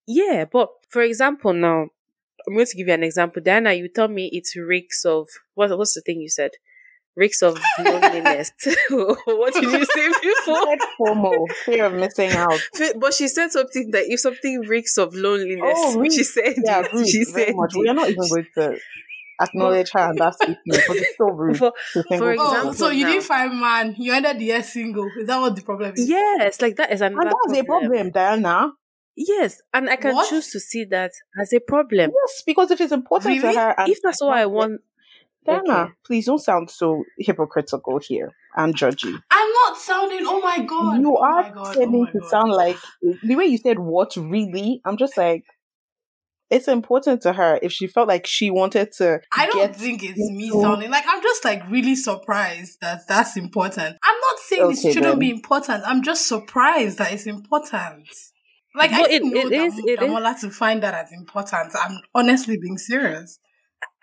[0.08, 1.88] Yeah, but for example, now
[2.48, 3.42] I'm going to give you an example.
[3.42, 5.76] Diana, you tell me it's reeks of what?
[5.78, 6.52] What's the thing you said?
[7.16, 8.52] Reeks of loneliness.
[8.90, 10.66] what did you say before?
[10.66, 12.60] Said FOMO, fear of missing out.
[13.00, 16.16] But she said something that if something reeks of loneliness, Oh, really?
[16.16, 17.74] she said, Yeah, she said, much.
[17.76, 18.78] We are not even going to
[19.42, 21.58] acknowledge her and that statement, but it's so rude.
[21.58, 22.28] For- for people.
[22.28, 23.96] Oh, example, so you now- didn't find man.
[23.98, 25.10] You ended the year single.
[25.20, 26.08] Is that what the problem is?
[26.10, 28.72] yes, like that is another and that's a problem, Diana.
[29.16, 30.30] Yes, and I can What?
[30.30, 32.12] choose to see that as a problem.
[32.12, 33.54] Yes, because if it's important Really?
[33.54, 34.80] to her, and If that's what I want,
[35.46, 35.92] Diana, okay.
[36.06, 39.14] please don't sound so hypocritical here and judgy.
[39.32, 40.20] I'm not sounding.
[40.24, 41.02] Oh my god.
[41.02, 41.74] you oh are my god.
[41.74, 42.30] tending oh to god.
[42.30, 44.82] sound like the way you said what really.
[44.86, 45.44] I'm just like,
[46.52, 49.20] it's important to her if she felt like she wanted to.
[49.36, 53.08] I don't get think it's me into- sounding like I'm just like really surprised that
[53.08, 53.98] that's important.
[54.04, 55.20] I'm not saying Okay, it shouldn't then.
[55.20, 55.84] be important.
[55.86, 58.08] I'm just surprised that it's important.
[58.76, 60.94] Like I But didn't it- know it that is- it is- Damola to find that
[60.94, 61.74] as important.
[61.76, 63.40] I'm honestly being serious.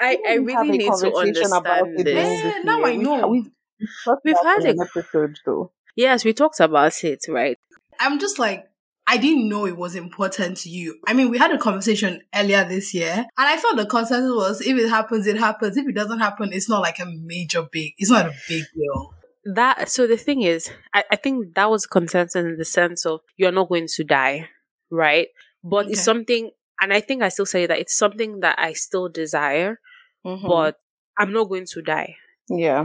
[0.00, 2.42] I, I really need to conversation about understand it this.
[2.42, 2.86] This now year.
[2.86, 3.28] I know.
[3.28, 5.72] We've, we've, We've about had it a- an episode though.
[5.96, 7.58] Yes, we talked about it, right?
[8.00, 8.64] I'm just like,
[9.10, 10.98] I didn't know it was important to you.
[11.06, 14.60] I mean, we had a conversation earlier this year, and I thought the consensus was
[14.60, 15.76] if it happens, it happens.
[15.78, 19.14] If it doesn't happen, it's not like a major big, it's not a big deal.
[19.54, 23.20] That so the thing is, I, I think that was consensus in the sense of
[23.38, 24.50] you're not going to die,
[24.90, 25.28] right?
[25.64, 29.08] But it's something, and I think I still say that it's something that I still
[29.08, 29.80] desire,
[30.26, 30.46] Mhm.
[30.46, 30.76] but
[31.16, 32.16] I'm not going to die.
[32.50, 32.84] yeah,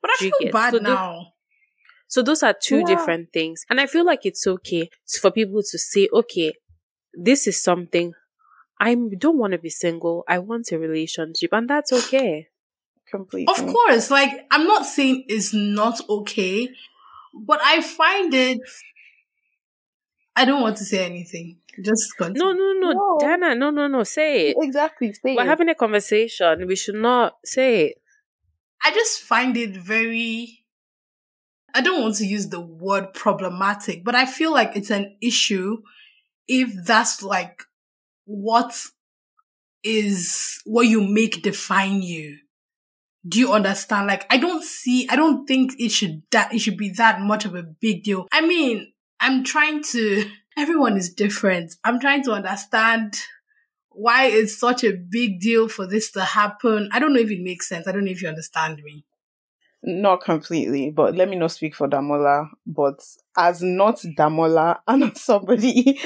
[0.00, 1.31] But I feel bad so the- now.
[2.12, 2.90] So those are two Yeah.
[2.92, 3.64] different things.
[3.70, 4.90] And I feel like it's okay
[5.22, 6.52] for people to say, okay,
[7.14, 8.12] this is something
[8.78, 8.94] I
[9.24, 10.22] don't want to be single.
[10.28, 11.50] I want a relationship.
[11.52, 12.48] And that's okay.
[13.10, 13.46] completely.
[13.54, 16.68] Of course, like I'm not saying it's not okay,
[17.50, 18.60] but I find it.
[20.36, 21.58] I don't want to say anything.
[21.84, 22.42] Just continue.
[22.42, 22.90] No, no, no.
[22.92, 23.18] No.
[23.20, 24.02] Dana, no, no, no.
[24.02, 24.56] Say it.
[24.60, 25.12] Exactly.
[25.12, 25.46] Say We're it.
[25.54, 26.66] having a conversation.
[26.66, 27.94] We should not say it.
[28.84, 30.61] I just find it very.
[31.74, 35.82] I don't want to use the word problematic, but I feel like it's an issue
[36.46, 37.62] if that's like
[38.24, 38.74] what
[39.82, 42.38] is what you make define you.
[43.26, 44.08] Do you understand?
[44.08, 47.44] Like, I don't see, I don't think it should that it should be that much
[47.44, 48.26] of a big deal.
[48.32, 50.30] I mean, I'm trying to.
[50.58, 51.76] Everyone is different.
[51.82, 53.18] I'm trying to understand
[53.88, 56.90] why it's such a big deal for this to happen.
[56.92, 57.86] I don't know if it makes sense.
[57.86, 59.06] I don't know if you understand me.
[59.84, 62.48] Not completely, but let me not speak for Damola.
[62.66, 63.00] But
[63.36, 65.98] as not Damola and somebody,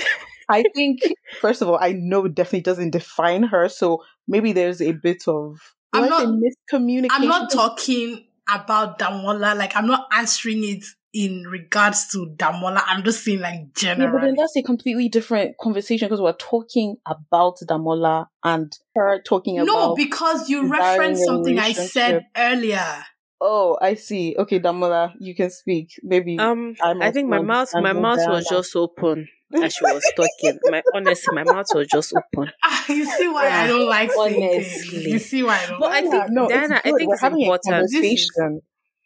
[0.49, 1.01] I think
[1.41, 3.69] first of all, I know it definitely doesn't define her.
[3.69, 7.09] So maybe there's a bit of I'm not- miscommunication.
[7.11, 9.57] I'm not talking about Damola.
[9.57, 12.83] Like, I'm not answering it in regards to Damola.
[12.87, 16.97] I'm just saying, like, Yeah, but then that's a completely different conversation because we're talking
[17.07, 19.67] about Damola and her talking about.
[19.67, 23.05] no, because you referenced something I said earlier.
[23.41, 24.35] Oh, I see.
[24.39, 25.99] Okay, Damola, you can speak.
[26.03, 28.57] Maybe Um, I'm I think my mouth, my mouth was Diana.
[28.63, 29.29] just open
[29.63, 30.59] as she was talking.
[30.65, 32.51] My honestly, my mouth was just open.
[32.65, 35.11] Ah, you see why I don't like saying Honestly.
[35.11, 37.23] You see why I don't But I think- Yeah, no, Diana, I think we're it's
[37.23, 37.77] having important.
[37.95, 38.41] a is-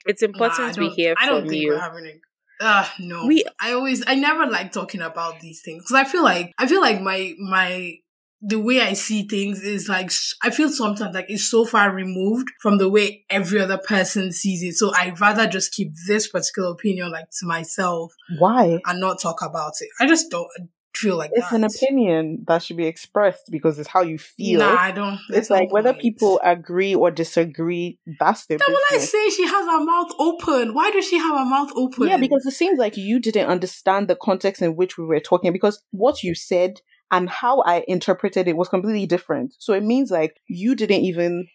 [0.07, 1.71] It's important I we don't- hear I don't from think you.
[1.71, 2.21] we're having it.
[2.63, 3.27] Ah, no.
[3.27, 6.67] We- I always, I never like talking about these things because I feel like, I
[6.67, 7.97] feel like my, my,
[8.43, 10.11] the way I see things is like,
[10.43, 14.63] I feel sometimes like it's so far removed from the way every other person sees
[14.63, 14.77] it.
[14.77, 18.81] So I'd rather just keep this particular opinion like to myself Why?
[18.87, 19.89] and not talk about it.
[20.01, 21.57] I just don't uh, feel like It's that.
[21.57, 24.61] an opinion that should be expressed because it's how you feel.
[24.61, 25.19] Nah, I don't.
[25.29, 26.03] it's like whether point.
[26.03, 30.73] people agree or disagree, that's their Then when I say she has her mouth open,
[30.73, 32.09] why does she have her mouth open?
[32.09, 35.53] Yeah, because it seems like you didn't understand the context in which we were talking
[35.53, 39.55] because what you said and how I interpreted it was completely different.
[39.59, 41.47] So it means like you didn't even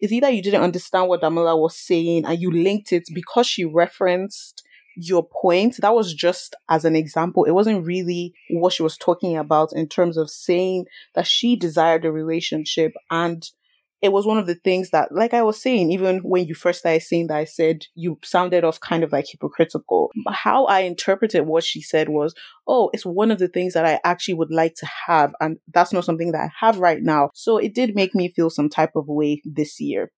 [0.00, 3.64] it's either you didn't understand what Damola was saying and you linked it because she
[3.64, 4.64] referenced
[4.96, 5.76] your point.
[5.80, 7.44] That was just as an example.
[7.44, 12.04] It wasn't really what she was talking about in terms of saying that she desired
[12.04, 13.48] a relationship and
[14.02, 16.80] it was one of the things that, like I was saying, even when you first
[16.80, 20.10] started saying that, I said you sounded off kind of like hypocritical.
[20.28, 22.34] How I interpreted what she said was,
[22.66, 25.32] oh, it's one of the things that I actually would like to have.
[25.40, 27.30] And that's not something that I have right now.
[27.32, 30.10] So it did make me feel some type of way this year.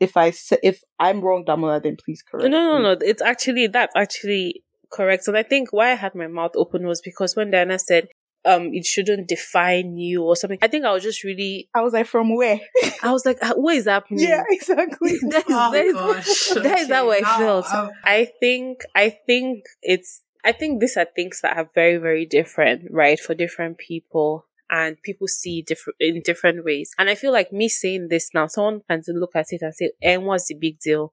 [0.00, 2.82] If I say, if I'm wrong, Damola, then please No, correct no, me.
[2.82, 2.96] no.
[3.00, 5.28] It's actually that's actually correct.
[5.28, 8.08] And I think why I had my mouth open was because when Diana said,
[8.44, 10.58] um, it shouldn't define you or something.
[10.62, 12.60] I think I was just really, I was like, from where?
[13.02, 14.26] I was like, "Ah, what is happening?
[14.28, 15.12] yeah, exactly.
[15.28, 17.20] that is, Oh that is, gosh, that is how I okay.
[17.22, 17.66] Now, felt.
[17.74, 22.24] um, I think, I think it's, I think these are things that are very, very
[22.24, 23.20] different, right?
[23.20, 26.92] For different people and people see different, in different ways.
[26.98, 29.90] And I feel like me saying this now, someone can look at it and say,
[30.00, 31.12] and what's the big deal?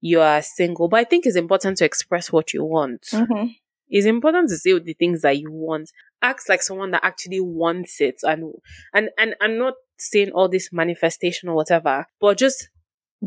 [0.00, 0.88] You are single.
[0.88, 3.02] But I think it's important to express what you want.
[3.12, 3.54] Mhm.
[3.88, 5.90] It's important to say the things that you want.
[6.20, 8.54] Act like someone that actually wants it and,
[8.92, 12.68] and, and I'm not saying all this manifestation or whatever, but just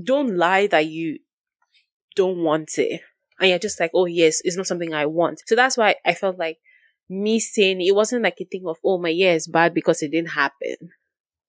[0.02, 1.19] don't lie that you
[2.15, 3.02] don't want it.
[3.39, 5.41] And you're just like, oh yes, it's not something I want.
[5.45, 6.58] So that's why I felt like
[7.10, 10.12] me saying it wasn't like a thing of, oh my year is bad because it
[10.12, 10.76] didn't happen.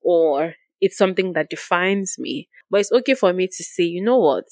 [0.00, 2.48] Or it's something that defines me.
[2.70, 4.44] But it's okay for me to say, you know what?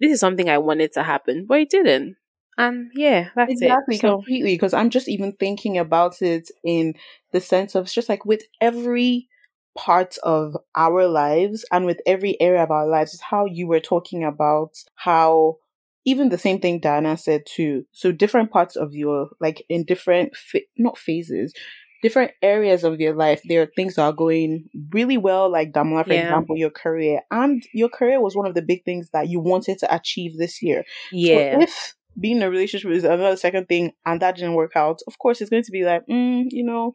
[0.00, 2.16] This is something I wanted to happen, but it didn't.
[2.58, 4.00] And yeah, that's exactly it.
[4.00, 6.94] So, completely because i'm just even thinking about it in
[7.32, 9.28] the sense of it's just like with every
[9.76, 13.80] part of our lives and with every area of our lives is how you were
[13.80, 15.56] talking about how
[16.04, 17.84] even the same thing Diana said too.
[17.92, 21.54] So different parts of your like in different fa- not phases,
[22.02, 25.50] different areas of your life, there are things that are going really well.
[25.50, 26.22] Like Damola, for Yeah.
[26.22, 29.78] example, your career, and your career was one of the big things that you wanted
[29.78, 30.84] to achieve this year.
[31.12, 31.58] So Yeah.
[31.62, 35.18] if being in a relationship is another second thing and that didn't work out, of
[35.18, 36.94] course it's going to be like, mm, you know,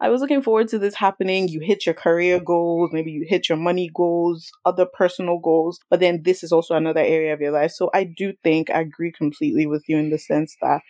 [0.00, 1.48] I was looking forward to this happening.
[1.48, 6.00] You hit your career goals, maybe you hit your money goals, other personal goals, but
[6.00, 7.70] then this is also another area of your life.
[7.70, 10.80] So I do think I agree completely with you in the sense that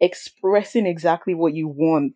[0.00, 2.14] expressing exactly what you want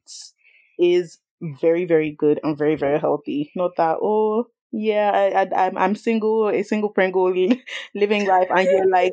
[0.79, 1.19] is
[1.61, 3.53] very, very good and very, very healthy.
[3.55, 7.33] Not that, oh, yeah, I, I, I'm, I'm single, a single pringle
[7.95, 9.13] living life, and you're like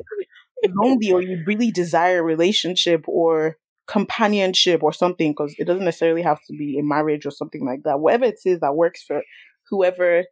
[0.68, 6.22] lonely or you really desire a relationship or companionship or something because it doesn't necessarily
[6.22, 8.00] have to be a marriage or something like that.
[8.00, 9.22] Whatever it is that works for
[9.68, 10.24] whoever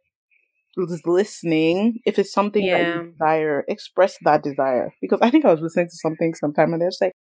[0.77, 4.93] is listening, if it's something that you desire, express that desire.
[5.01, 7.13] Because I think I was listening to something sometime and they're just like,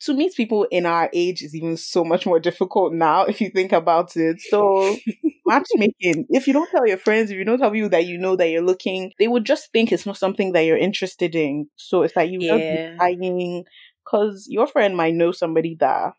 [0.00, 3.50] to meet people in our age is even so much more difficult now if you
[3.50, 4.40] think about it.
[4.40, 5.02] So
[5.46, 8.36] matchmaking, if you don't tell your friends, if you don't tell people that you know
[8.36, 11.68] that you're looking, they would just think it's not something that you're interested in.
[11.76, 12.58] So it's like you Yeah.
[13.00, 13.64] lying
[14.04, 16.14] because your friend might know somebody that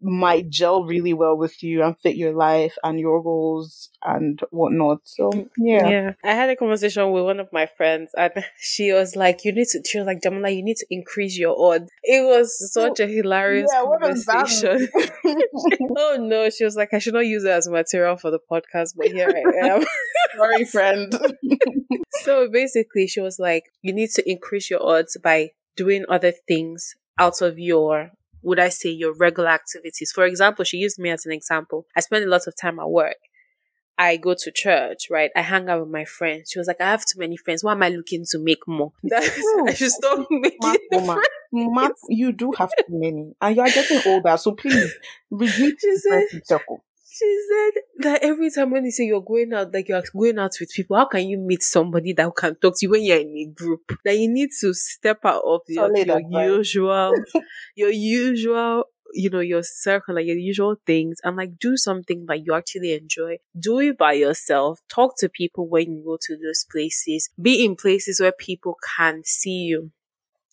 [0.00, 5.00] might gel really well with you and fit your life and your goals and whatnot.
[5.04, 5.88] So yeah.
[5.88, 6.12] Yeah.
[6.22, 9.66] I had a conversation with one of my friends and she was like, you need
[9.68, 11.90] to, she was like, Jamila, you need to increase your odds.
[12.02, 14.88] It was such a oh, hilarious Yeah, what conversation.
[15.96, 18.94] oh no, she was like, I should not use it as material for the podcast,
[18.96, 19.84] but here I am.
[20.36, 21.12] Sorry, friend.
[22.22, 26.94] so basically, she was like, you need to increase your odds by doing other things
[27.18, 28.12] out of your,
[28.48, 30.10] would I say, your regular activities.
[30.12, 31.86] For example, she used me as an example.
[31.96, 33.16] I spend a lot of time at work.
[34.00, 35.30] I go to church, right?
[35.34, 36.50] I hang out with my friends.
[36.52, 37.64] She was like, I have too many friends.
[37.64, 38.92] Why am I looking to make more?
[39.12, 41.24] I should stop making Matt, woman.
[41.52, 43.32] Matt, you do have too many.
[43.40, 44.94] And you are getting older, so please
[45.30, 46.84] reduce She the said, friendship circle.
[47.10, 50.52] She said that every time when you say you're going out, like you're going out
[50.60, 53.34] with people, how can you meet somebody that can talk to you when you're in
[53.36, 53.92] a group?
[54.04, 56.20] That you need to step out of your, your
[56.58, 57.14] usual,
[57.74, 62.44] your usual, you know, your circle, like your usual things, and like do something that
[62.44, 63.38] you actually enjoy.
[63.58, 64.80] Do it by yourself.
[64.90, 67.30] Talk to people when you go to those places.
[67.40, 69.92] Be in places where people can see you.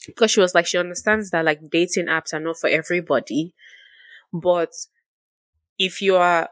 [0.08, 3.54] Because she was like, she understands that like dating apps are not for everybody,
[4.32, 4.72] but
[5.77, 6.49] if you are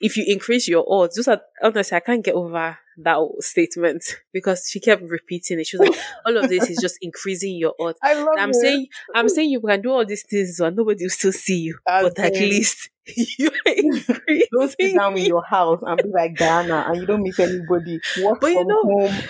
[0.00, 4.68] if you increase your odds, just are, honestly, I can't get over that statement because
[4.68, 5.66] she kept repeating it.
[5.66, 8.50] She was like, "All of this is just increasing your odds." I love And I'm
[8.50, 8.54] it.
[8.54, 11.78] saying, I'm saying you can do all these things, and nobody will still see you,
[11.88, 12.90] As but at least
[13.38, 13.74] you are
[14.52, 18.00] Don't sit down in your house and be like Diana and you don't meet anybody.
[18.22, 19.22] Work But you know- home.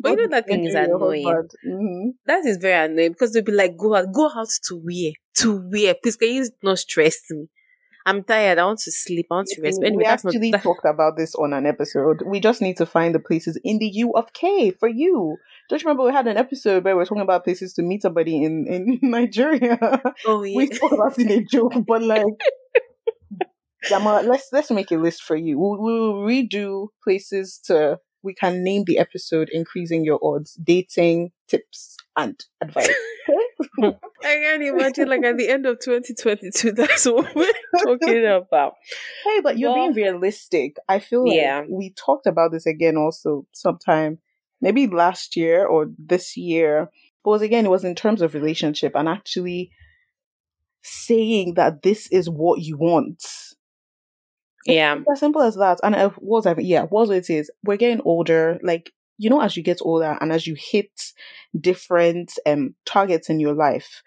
[0.00, 1.48] But you know that thing is annoying.
[1.64, 5.12] hmm That is very annoying because they'll be like, "Go out, go out to where?
[5.38, 5.94] To where?
[5.94, 7.46] Please, can you not stress me?
[8.06, 8.58] I'm tired.
[8.58, 9.26] I want to sleep.
[9.30, 12.22] I want to rest." Anyway, we not actually that, talked about this on an episode.
[12.24, 15.36] We just need to find the places in the U of K for you.
[15.68, 18.02] Don't you remember we had an episode where we were talking about places to meet
[18.02, 19.78] somebody in, in Nigeria?
[20.24, 20.78] Oh we yeah.
[20.78, 22.24] talk about it in a joke, but like,
[23.90, 25.58] Yama, let's let's make a list for you.
[25.58, 27.98] We'll, we'll redo places to.
[28.26, 32.90] We can name the episode "Increasing Your Odds: Dating Tips and Advice."
[33.82, 38.74] I can't imagine, like at the end of 2022, that's what we're talking about.
[39.24, 40.76] Hey, but you're Well- being realistic.
[40.88, 41.62] I feel like Yeah.
[41.68, 44.18] we talked about this again also sometime,
[44.60, 46.90] maybe last year or this year.
[47.24, 49.70] But again, it was in terms of relationship and actually
[50.82, 53.24] saying that this is what you want.
[54.66, 54.96] Yeah.
[54.96, 55.78] It's as simple as that.
[55.82, 57.50] And it was, yeah, was what it is.
[57.64, 58.58] We're getting older.
[58.62, 60.90] Like, you know, as you get older and as you hit
[61.58, 64.02] different um targets in your life,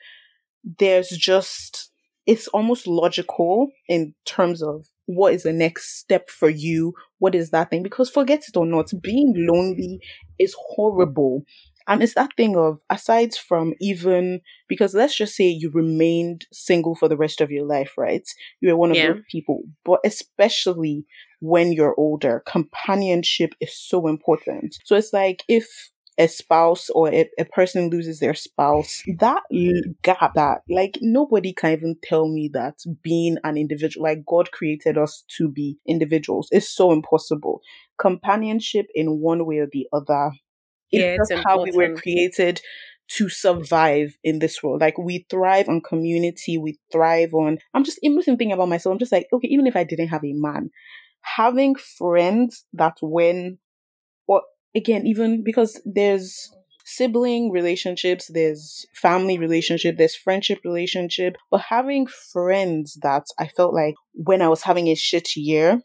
[0.77, 1.91] there's just
[2.25, 7.49] it's almost logical in terms of what is the next step for you what is
[7.49, 9.99] that thing because forget it or not being lonely
[10.37, 11.43] is horrible
[11.89, 16.95] and it's that thing of aside from even because let's just say you remained single
[16.95, 18.27] for the rest of your life right
[18.61, 19.13] you were one of Yeah.
[19.13, 21.05] those people but especially
[21.39, 27.27] when you're older companionship is so important so it's like if a spouse or a,
[27.39, 29.41] a person loses their spouse, that
[30.03, 34.97] gap, that like nobody can even tell me that being an individual, like God created
[34.97, 37.61] us to be individuals, is so impossible.
[37.97, 40.31] Companionship in one way or the other
[40.91, 42.61] Yeah, it's just how we were created
[43.09, 44.81] to survive in this world.
[44.81, 47.57] Like we thrive on community, we thrive on.
[47.73, 48.93] I'm just even thinking about myself.
[48.93, 50.69] I'm just like, okay, even if I didn't have a man,
[51.21, 53.57] having friends that when
[54.27, 54.43] or
[54.75, 56.51] again, even because there's
[56.85, 63.95] sibling relationships, there's family relationship, there's friendship relationship, but having friends that I felt like
[64.13, 65.81] when I was having a shit year,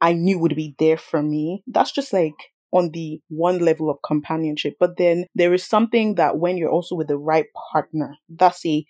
[0.00, 1.62] I knew would be there for me.
[1.66, 2.34] That's just like
[2.74, 4.76] on the one level of companionship.
[4.80, 8.84] But then there is something that when you're also with the right partner, that's a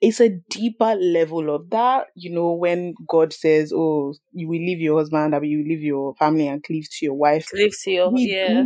[0.00, 2.06] it's a deeper level of that.
[2.14, 5.82] You know, when God says, "Oh, you will leave your husband, or you will leave
[5.82, 8.64] your family and cleave to your wife," Cleave to your we yeah.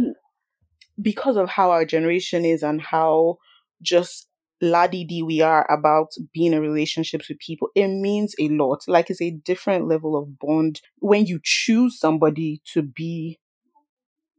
[1.00, 3.38] because of how our generation is and how
[3.82, 4.28] just
[4.60, 8.82] laddie we are about being in relationships with people, it means a lot.
[8.86, 13.38] Like it's a different level of bond when you choose somebody to be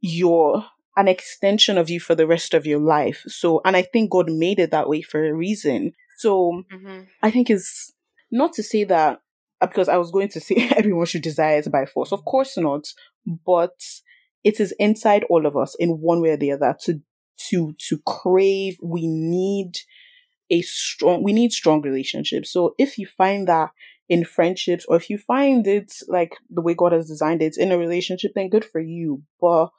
[0.08, 3.24] your an extension of you for the rest of your life.
[3.28, 5.94] So, and I think God made it that way for a reason.
[6.18, 7.02] So, Mm-hmm.
[7.22, 7.94] I think it's
[8.32, 9.22] not to say that
[9.62, 12.12] because I was going to say everyone should desire it by force.
[12.12, 12.88] Of course not,
[13.46, 13.80] but
[14.44, 17.02] it is inside all of us in one way or the other to
[17.50, 18.78] to to crave.
[18.82, 19.78] We need
[20.50, 21.24] a strong.
[21.24, 22.52] We need strong relationships.
[22.52, 23.70] So if you find that
[24.10, 27.72] in friendships, or if you find it like the way God has designed it in
[27.72, 29.24] a relationship, then good for you.
[29.42, 29.70] But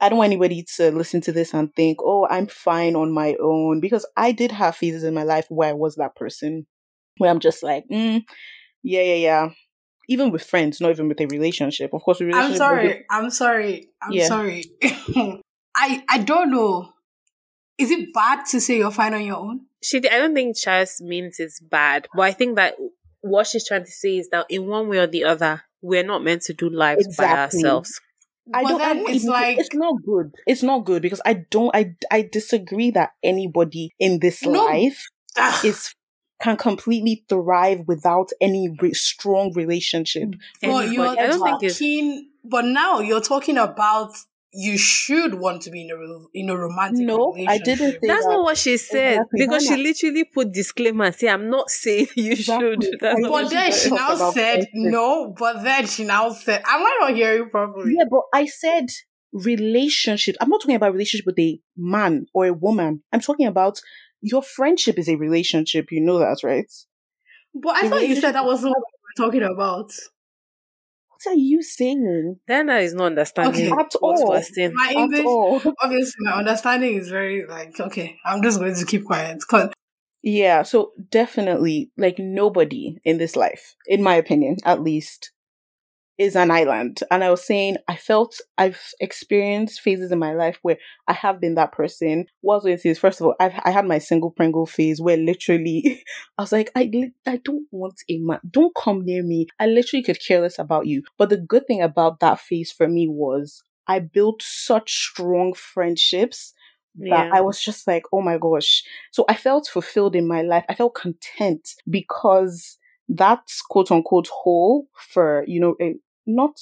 [0.00, 3.36] I don't want anybody to listen to this and think, oh, I'm fine on my
[3.40, 3.80] own.
[3.80, 6.66] Because I did have phases in my life where I was that person,
[7.18, 8.22] where I'm just like, mm,
[8.82, 9.48] yeah, yeah, yeah.
[10.08, 11.94] Even with friends, not even with a relationship.
[11.94, 12.58] Of course, with I'm relationship.
[12.58, 13.04] sorry.
[13.10, 13.88] I'm sorry.
[14.02, 14.28] I'm Yeah.
[14.28, 14.64] sorry.
[15.76, 16.90] I I don't know.
[17.78, 19.62] Is it bad to say you're fine on your own?
[19.82, 22.74] She, I don't think Chas means it's bad, but I think that
[23.20, 26.22] what she's trying to say is that in one way or the other, we're not
[26.22, 28.00] meant to do lives by ourselves.
[28.52, 28.80] I But don't.
[29.08, 30.34] I it's like- it's not good.
[30.46, 31.74] It's not good because I don't.
[31.74, 34.64] I I disagree that anybody in this No.
[34.64, 35.64] life Ugh.
[35.64, 35.94] is
[36.42, 40.30] can completely thrive without any re- strong relationship.
[40.60, 42.28] But you're I don't think it's talking.
[42.44, 44.10] But now you're talking about
[44.56, 48.24] you should want to be in a in a romantic No, I didn't say That's
[48.24, 48.30] that.
[48.32, 49.46] not what she said Exactly.
[49.46, 52.70] because she literally put disclaimer and say, "I'm not saying you Exactly.
[52.86, 54.68] should." That's But what she then she now said friendship.
[54.74, 55.34] no.
[55.38, 58.86] But then she now said, "Am I not hearing properly?" Yeah, but I said
[59.32, 60.36] relationship.
[60.40, 63.02] I'm not talking about relationship with a man or a woman.
[63.12, 63.80] I'm talking about
[64.20, 65.88] your friendship is a relationship.
[65.90, 66.70] You know that, right?
[67.54, 69.90] But I The thought you said that wasn't what we were talking about.
[71.14, 72.36] What are you saying?
[72.48, 73.80] Diana is not understanding Okay.
[73.80, 74.32] At all.
[74.32, 74.72] first thing.
[74.74, 75.60] My At English, all.
[75.82, 78.16] obviously, my understanding is very like okay.
[78.24, 79.38] I'm just going to keep quiet.
[79.48, 79.70] 'cause-
[80.22, 85.30] Yeah, so definitely, like nobody in this life, in my opinion, at least,
[86.16, 87.00] is an island.
[87.10, 91.40] And I was saying, I felt I've experienced phases in my life where I have
[91.40, 92.26] been that person.
[92.40, 94.66] What I was going to is, first of all, I've, I had my single Pringle
[94.66, 96.04] phase where literally
[96.38, 96.90] I was like, I,
[97.26, 98.38] I don't want a man.
[98.48, 99.46] Don't come near me.
[99.58, 101.02] I literally could care less about you.
[101.18, 106.54] But the good thing about that phase for me was I built such strong friendships
[107.08, 107.30] that Yeah.
[107.32, 108.82] I was just like, oh my gosh.
[109.10, 110.64] So I felt fulfilled in my life.
[110.68, 112.78] I felt content because
[113.08, 115.94] that's quote unquote hole for, you know, a,
[116.26, 116.56] not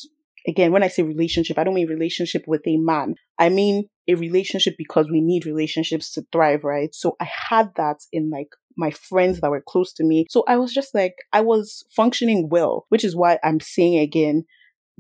[0.47, 3.15] again, when I say relationship, I don't mean relationship with a man.
[3.39, 6.95] I mean a relationship because we need relationships to thrive, right?
[6.95, 10.27] So I had that in like my friends that were close to me.
[10.31, 14.45] So I was just like, I was functioning well, which is why I'm saying again,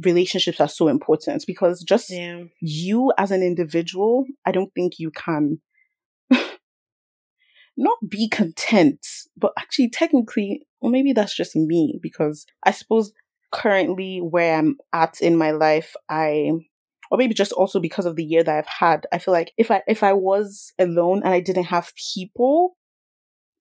[0.02, 2.44] relationships are so important because just Yeah.
[2.60, 5.60] you as an individual, I don't think you can
[7.76, 9.06] not be content,
[9.36, 13.12] but actually technically, or maybe that's just me because I suppose
[13.52, 16.50] currently where I'm at in my life, I
[17.10, 19.70] or maybe just also because of the year that I've had, I feel like if
[19.70, 22.76] I if I was alone and I didn't have people,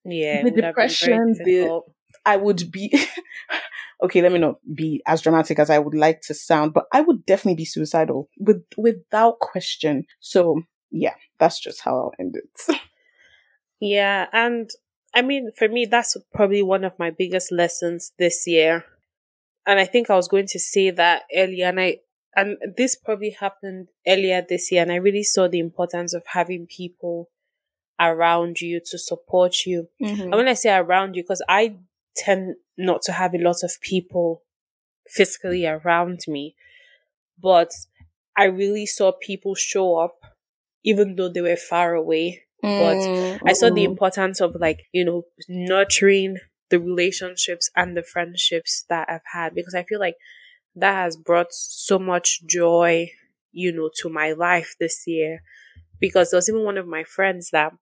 [0.06, 0.44] Yeah.
[0.44, 1.82] The it would have been very depression, the-
[2.26, 2.94] I would be
[4.04, 7.02] okay, let me not be as dramatic as I would like to sound, but I
[7.02, 10.06] would definitely be suicidal with without question.
[10.20, 12.76] So yeah, that's just how I'll end it.
[13.82, 14.70] Yeah, and
[15.14, 18.86] I mean, for me, that's probably one of my biggest lessons this year.
[19.66, 21.98] And I think I was going to say that earlier, and I
[22.36, 26.68] and this probably happened earlier this year, and I really saw the importance of having
[26.68, 27.30] people
[28.00, 29.90] around you to support you.
[30.02, 30.22] Mm-hmm.
[30.22, 31.78] And when I say around you, because I
[32.16, 34.44] tend not to have a lot of people
[35.08, 36.56] physically around me,
[37.42, 37.72] but
[38.38, 40.18] I really saw people show up
[40.84, 42.44] even though they were far away.
[42.78, 46.38] But mm, I saw the importance of like, you know, nurturing
[46.70, 50.16] the relationships and the friendships that I've had because I feel like
[50.76, 53.12] that has brought so much joy,
[53.52, 55.44] you know, to my life this year.
[56.00, 57.74] Because there was even one of my friends that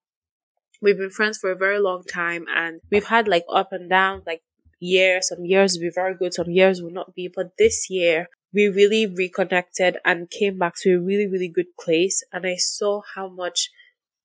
[0.82, 4.22] we've been friends for a very long time and we've had like up and down,
[4.26, 4.42] like
[4.80, 7.28] years, some years will be very good, some years will not be.
[7.34, 12.22] But this year, we really reconnected and came back to a really, really good place.
[12.32, 13.70] And I saw how much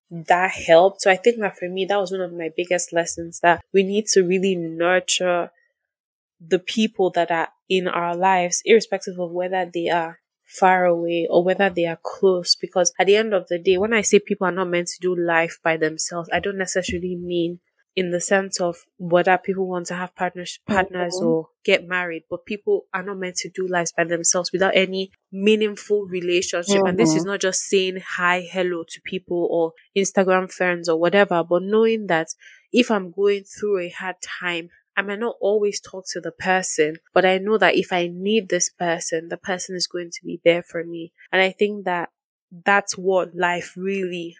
[0.10, 1.02] that helped.
[1.02, 3.84] So I think that for me, that was one of my biggest lessons that we
[3.84, 5.52] need to really nurture
[6.40, 11.44] the people that are in our lives, irrespective of whether they are far away or
[11.44, 12.56] whether they are close.
[12.56, 15.00] Because at the end of the day, when I say people are not meant to
[15.02, 17.60] do life by themselves, I don't necessarily mean
[17.96, 21.26] in the sense of whether people want to have partners partners Mhm.
[21.28, 25.12] or get married, but people are not meant to do lives by themselves without any
[25.32, 26.82] meaningful relationship.
[26.86, 27.28] And this is Mhm.
[27.28, 32.28] not just saying hi, hello to people or Instagram friends or whatever, but knowing that
[32.72, 36.98] if I'm going through a hard time, I may not always talk to the person,
[37.14, 40.40] but I know that if I need this person, the person is going to be
[40.44, 41.12] there for me.
[41.32, 42.10] And I think that
[42.66, 44.38] that's what life really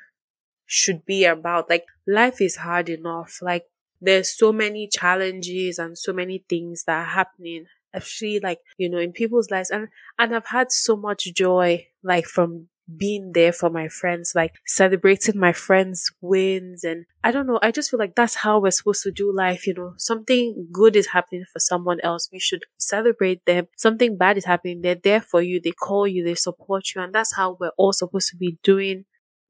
[0.66, 1.70] should be about.
[1.70, 3.40] Like, life is hard enough.
[3.42, 3.66] Like,
[4.02, 9.00] there's so many challenges and so many things that are happening, actually like, you know,
[9.00, 9.70] in people's lives.
[9.70, 9.88] And,
[10.20, 15.40] and I've had so much joy, like, from being there for my friends, like celebrating
[15.40, 16.84] my friends' wins.
[16.84, 19.66] And I don't know, I just feel like that's how we're supposed to do life.
[19.66, 22.30] You know, something good is happening for someone else.
[22.32, 23.68] We should celebrate them.
[23.76, 24.82] Something bad is happening.
[24.82, 25.60] They're there for you.
[25.60, 26.24] They call you.
[26.24, 27.02] They support you.
[27.02, 29.06] And that's how we're all supposed to be doing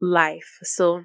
[0.06, 0.60] life.
[0.64, 1.04] So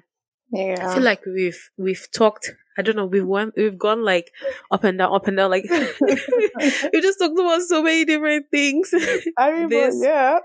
[0.51, 0.75] Yeah.
[0.89, 4.31] I feel like we've, we've talked, I don't know, we've went, we've gone like
[4.69, 5.65] up and down, up and down, like
[6.01, 8.91] we just talked about so many different things.
[9.37, 10.39] I mean, but this- yeah.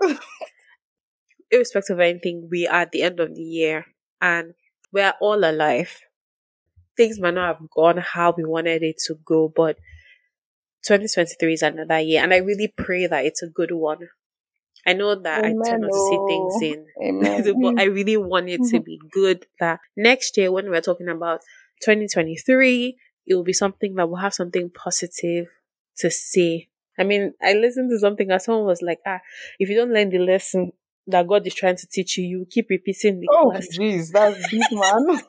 [1.51, 3.85] irrespective of anything, we are at the end of the year
[4.21, 4.53] and
[4.91, 5.99] we're all alive.
[6.95, 9.77] Things might not have gone how we wanted it to go, but
[10.85, 14.07] 2023 is another year, and I really pray that it's a good one.
[14.87, 17.01] I know that I tend not to see things oh.
[17.01, 19.45] in, but I really want it to be good.
[19.59, 21.41] That next year, when we're talking about
[21.83, 25.47] 2023, it will be something that will have something positive
[25.97, 26.69] to say.
[26.97, 29.19] I mean, I listened to something that someone was like, ah,
[29.59, 30.71] if you don't learn the lesson
[31.07, 33.67] that God is trying to teach you, you keep repeating the Oh, class.
[33.77, 35.05] jeez, that's deep, man.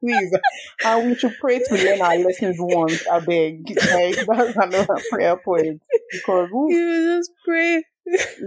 [0.00, 0.36] Please.
[0.84, 3.68] And we should pray to learn our lessons once, I beg.
[3.68, 5.80] Like, that's another prayer point.
[6.12, 7.84] Because, ooh, You just pray.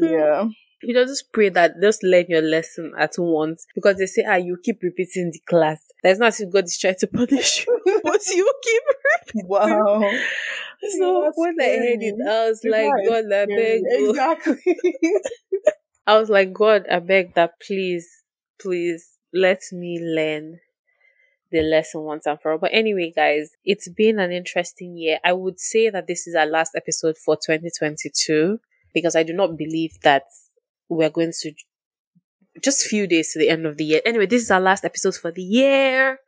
[0.01, 0.45] Yeah.
[0.81, 4.35] You know, just pray that just learn your lesson at once because they say, ah,
[4.35, 5.83] you keep repeating the class.
[6.03, 8.83] That's not as if God is trying to punish you, but you keep.
[9.45, 10.09] Wow.
[10.97, 12.15] So That's when I heard it.
[12.25, 13.81] I was like, God, I beg.
[13.85, 14.75] Exactly.
[16.07, 18.07] I was like, God, I beg that please,
[18.61, 20.59] please let me learn
[21.51, 22.57] the lesson once and for all.
[22.57, 25.19] But anyway, guys, it's been an interesting year.
[25.23, 28.59] I would say that this is our last episode for 2022
[28.93, 30.23] because I do not believe that
[30.87, 31.53] we're going to
[32.61, 34.01] just few days to the end of the year.
[34.05, 36.19] Anyway, this is our last episode for the year.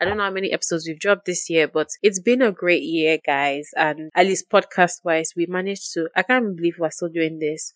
[0.00, 2.82] I don't know how many episodes we've dropped this year, but it's been a great
[2.82, 3.70] year, guys.
[3.76, 7.72] And at least podcast wise, we managed to, I can't believe we're still doing this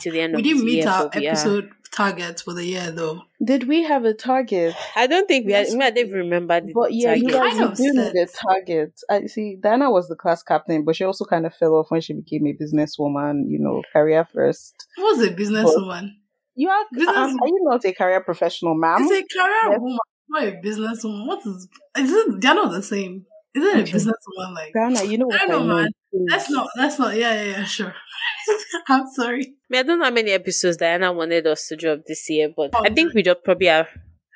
[0.00, 2.64] to the end We of the didn't meet our but we episode targets for the
[2.64, 3.22] year though.
[3.42, 4.74] Did we have a target?
[4.94, 7.54] I don't think we had, Yes, I don't even remember the But yeah, you guys
[7.54, 9.00] Kind of do need a target.
[9.08, 9.56] I see.
[9.62, 12.46] Diana was the class captain, but she also kind of fell off when she became
[12.46, 13.44] a businesswoman.
[13.48, 14.74] You know, career first.
[14.98, 16.10] I was a businesswoman.
[16.54, 16.84] You are.
[16.92, 18.98] Business- um, are you not a career professional, ma'am?
[19.02, 19.78] It's a career Yes.
[19.80, 21.26] woman, not a businesswoman.
[21.26, 21.68] What is?
[21.98, 22.40] Is it?
[22.40, 23.26] They're not the same.
[23.54, 24.72] Isn't a businesswoman like?
[24.74, 25.68] Diana, you know what I I, know, mean.
[25.68, 25.88] man.
[26.28, 26.68] That's not.
[26.76, 27.16] That's not.
[27.16, 27.64] Yeah, yeah, yeah.
[27.64, 27.94] Sure.
[28.88, 29.42] I'm sorry.
[29.42, 32.52] I, mean, I don't know how many episodes Diana wanted us to drop this year,
[32.56, 33.88] but Oh, I think we dropped probably have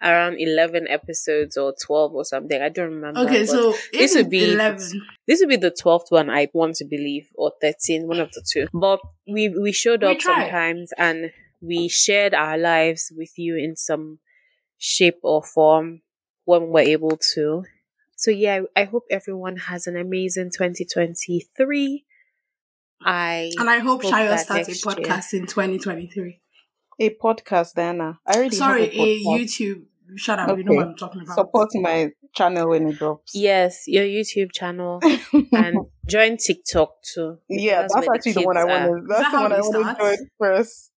[0.02, 2.60] around 11 episodes or 12 or something.
[2.60, 3.20] I don't remember.
[3.20, 5.02] Okay, so this would be- eleven.
[5.26, 8.42] this would be the 12th one I want to believe, or 13, one of the
[8.50, 8.66] two.
[8.72, 10.44] But we, we showed up tried.
[10.44, 14.18] sometimes and we shared our lives with you in some
[14.78, 16.00] shape or form
[16.46, 17.64] when we're able to.
[18.16, 22.04] So yeah, I hope everyone has an amazing 2023.
[23.02, 26.40] I And I hope hope Shayo starts a next year- podcast in 2023.
[27.00, 28.18] a podcast, Diana.
[28.26, 29.40] I already Sorry, have a a podcast.
[29.40, 29.82] YouTube.
[30.16, 30.58] Shut up.
[30.58, 31.34] You know what I'm talking about.
[31.36, 33.32] Support my channel when it drops.
[33.34, 35.00] yes, your YouTube channel
[35.52, 35.76] and
[36.08, 37.38] join TikTok too.
[37.48, 39.06] yeah, that's where the actually the one I kids want to.
[39.08, 39.98] That's that the one I we want to start?
[40.18, 40.90] join first.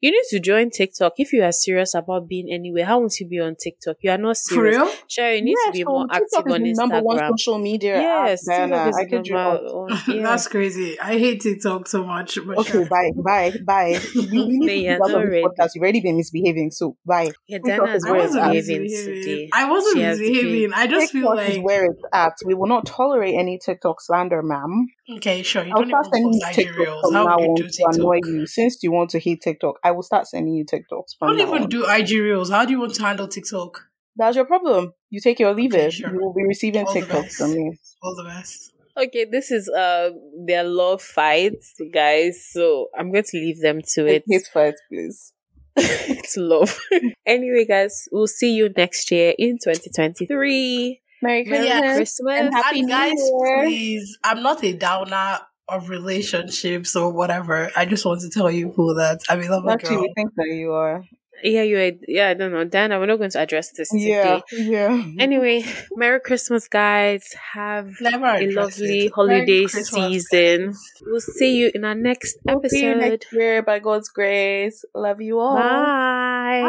[0.00, 2.86] You need to join TikTok if you are serious about being anywhere.
[2.86, 3.96] How won't you be on TikTok?
[4.00, 4.76] You are not For serious.
[4.76, 4.90] real?
[5.08, 7.18] Sure, you need to Yes, be so more TikTok active is on the number one
[7.18, 7.28] Instagram.
[7.38, 8.00] social media.
[8.00, 8.44] Yes.
[8.46, 10.22] TikTok is I the kid you number Yeah.
[10.22, 10.98] That's crazy.
[10.98, 12.38] I hate TikTok so much.
[12.38, 12.86] Okay, sure.
[12.86, 14.00] bye, bye, bye.
[14.14, 15.44] You, you need to you're get out not of this ready.
[15.44, 15.70] podcast.
[15.74, 17.30] You've already been misbehaving, so bye.
[17.46, 18.52] Yeah, TikTok Dana is is I where wasn't at.
[18.54, 19.22] misbehaving misbehaving.
[19.22, 19.50] today.
[19.52, 20.72] I wasn't She misbehaving.
[20.74, 22.32] I just feel TikTok is where it's at.
[22.46, 24.86] We will not tolerate any TikTok slander, ma'am.
[25.16, 25.64] Okay, sure.
[25.64, 28.20] You I'll don't start even sending post you IG TikToks from now on to annoy
[28.24, 28.46] you.
[28.46, 31.48] Since you want to hate TikTok, I will start sending you TikToks I don't now
[31.48, 31.68] even on.
[31.68, 32.50] do IG reels.
[32.50, 33.80] How do you want to handle TikTok?
[34.16, 34.92] That's your problem.
[35.08, 35.92] You take it or leave Okay, it.
[35.92, 36.12] sure.
[36.12, 37.36] You will be receiving All TikToks best.
[37.36, 37.78] from me.
[38.02, 38.72] All the best.
[38.96, 40.10] Okay, this is uh
[40.46, 42.44] their love fights, guys.
[42.50, 44.24] So I'm going to leave them to it.
[44.28, 45.32] Hate fight, please.
[45.76, 46.78] it's love.
[47.26, 51.00] anyway, guys, we'll see you next year in 2023.
[51.22, 51.68] Merry Merry Christmas.
[51.68, 51.94] Yeah.
[51.96, 52.34] Christmas.
[52.40, 53.62] and happy and New guys, Year.
[53.64, 57.70] please, I'm not a downer of relationships or whatever.
[57.76, 60.02] I just want to tell you who that I'm in love with a Actually, girl.
[60.02, 61.04] we think that you are.
[61.42, 61.98] Yeah, you.
[62.06, 62.98] Yeah, I don't know, Dana.
[62.98, 64.08] We're not going to address this today.
[64.10, 64.40] yeah.
[64.52, 65.02] yeah.
[65.18, 67.32] Anyway, Merry Christmas, guys.
[67.54, 69.12] Have Never a lovely it.
[69.14, 70.66] holiday season.
[70.66, 70.78] guys.
[71.06, 73.08] We'll see you in our next We'll see you episode.
[73.10, 74.84] next year by God's grace.
[74.94, 75.56] Love you all.
[75.56, 76.60] Bye.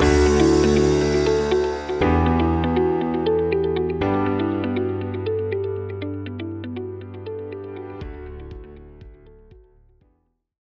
[0.00, 0.05] Bye.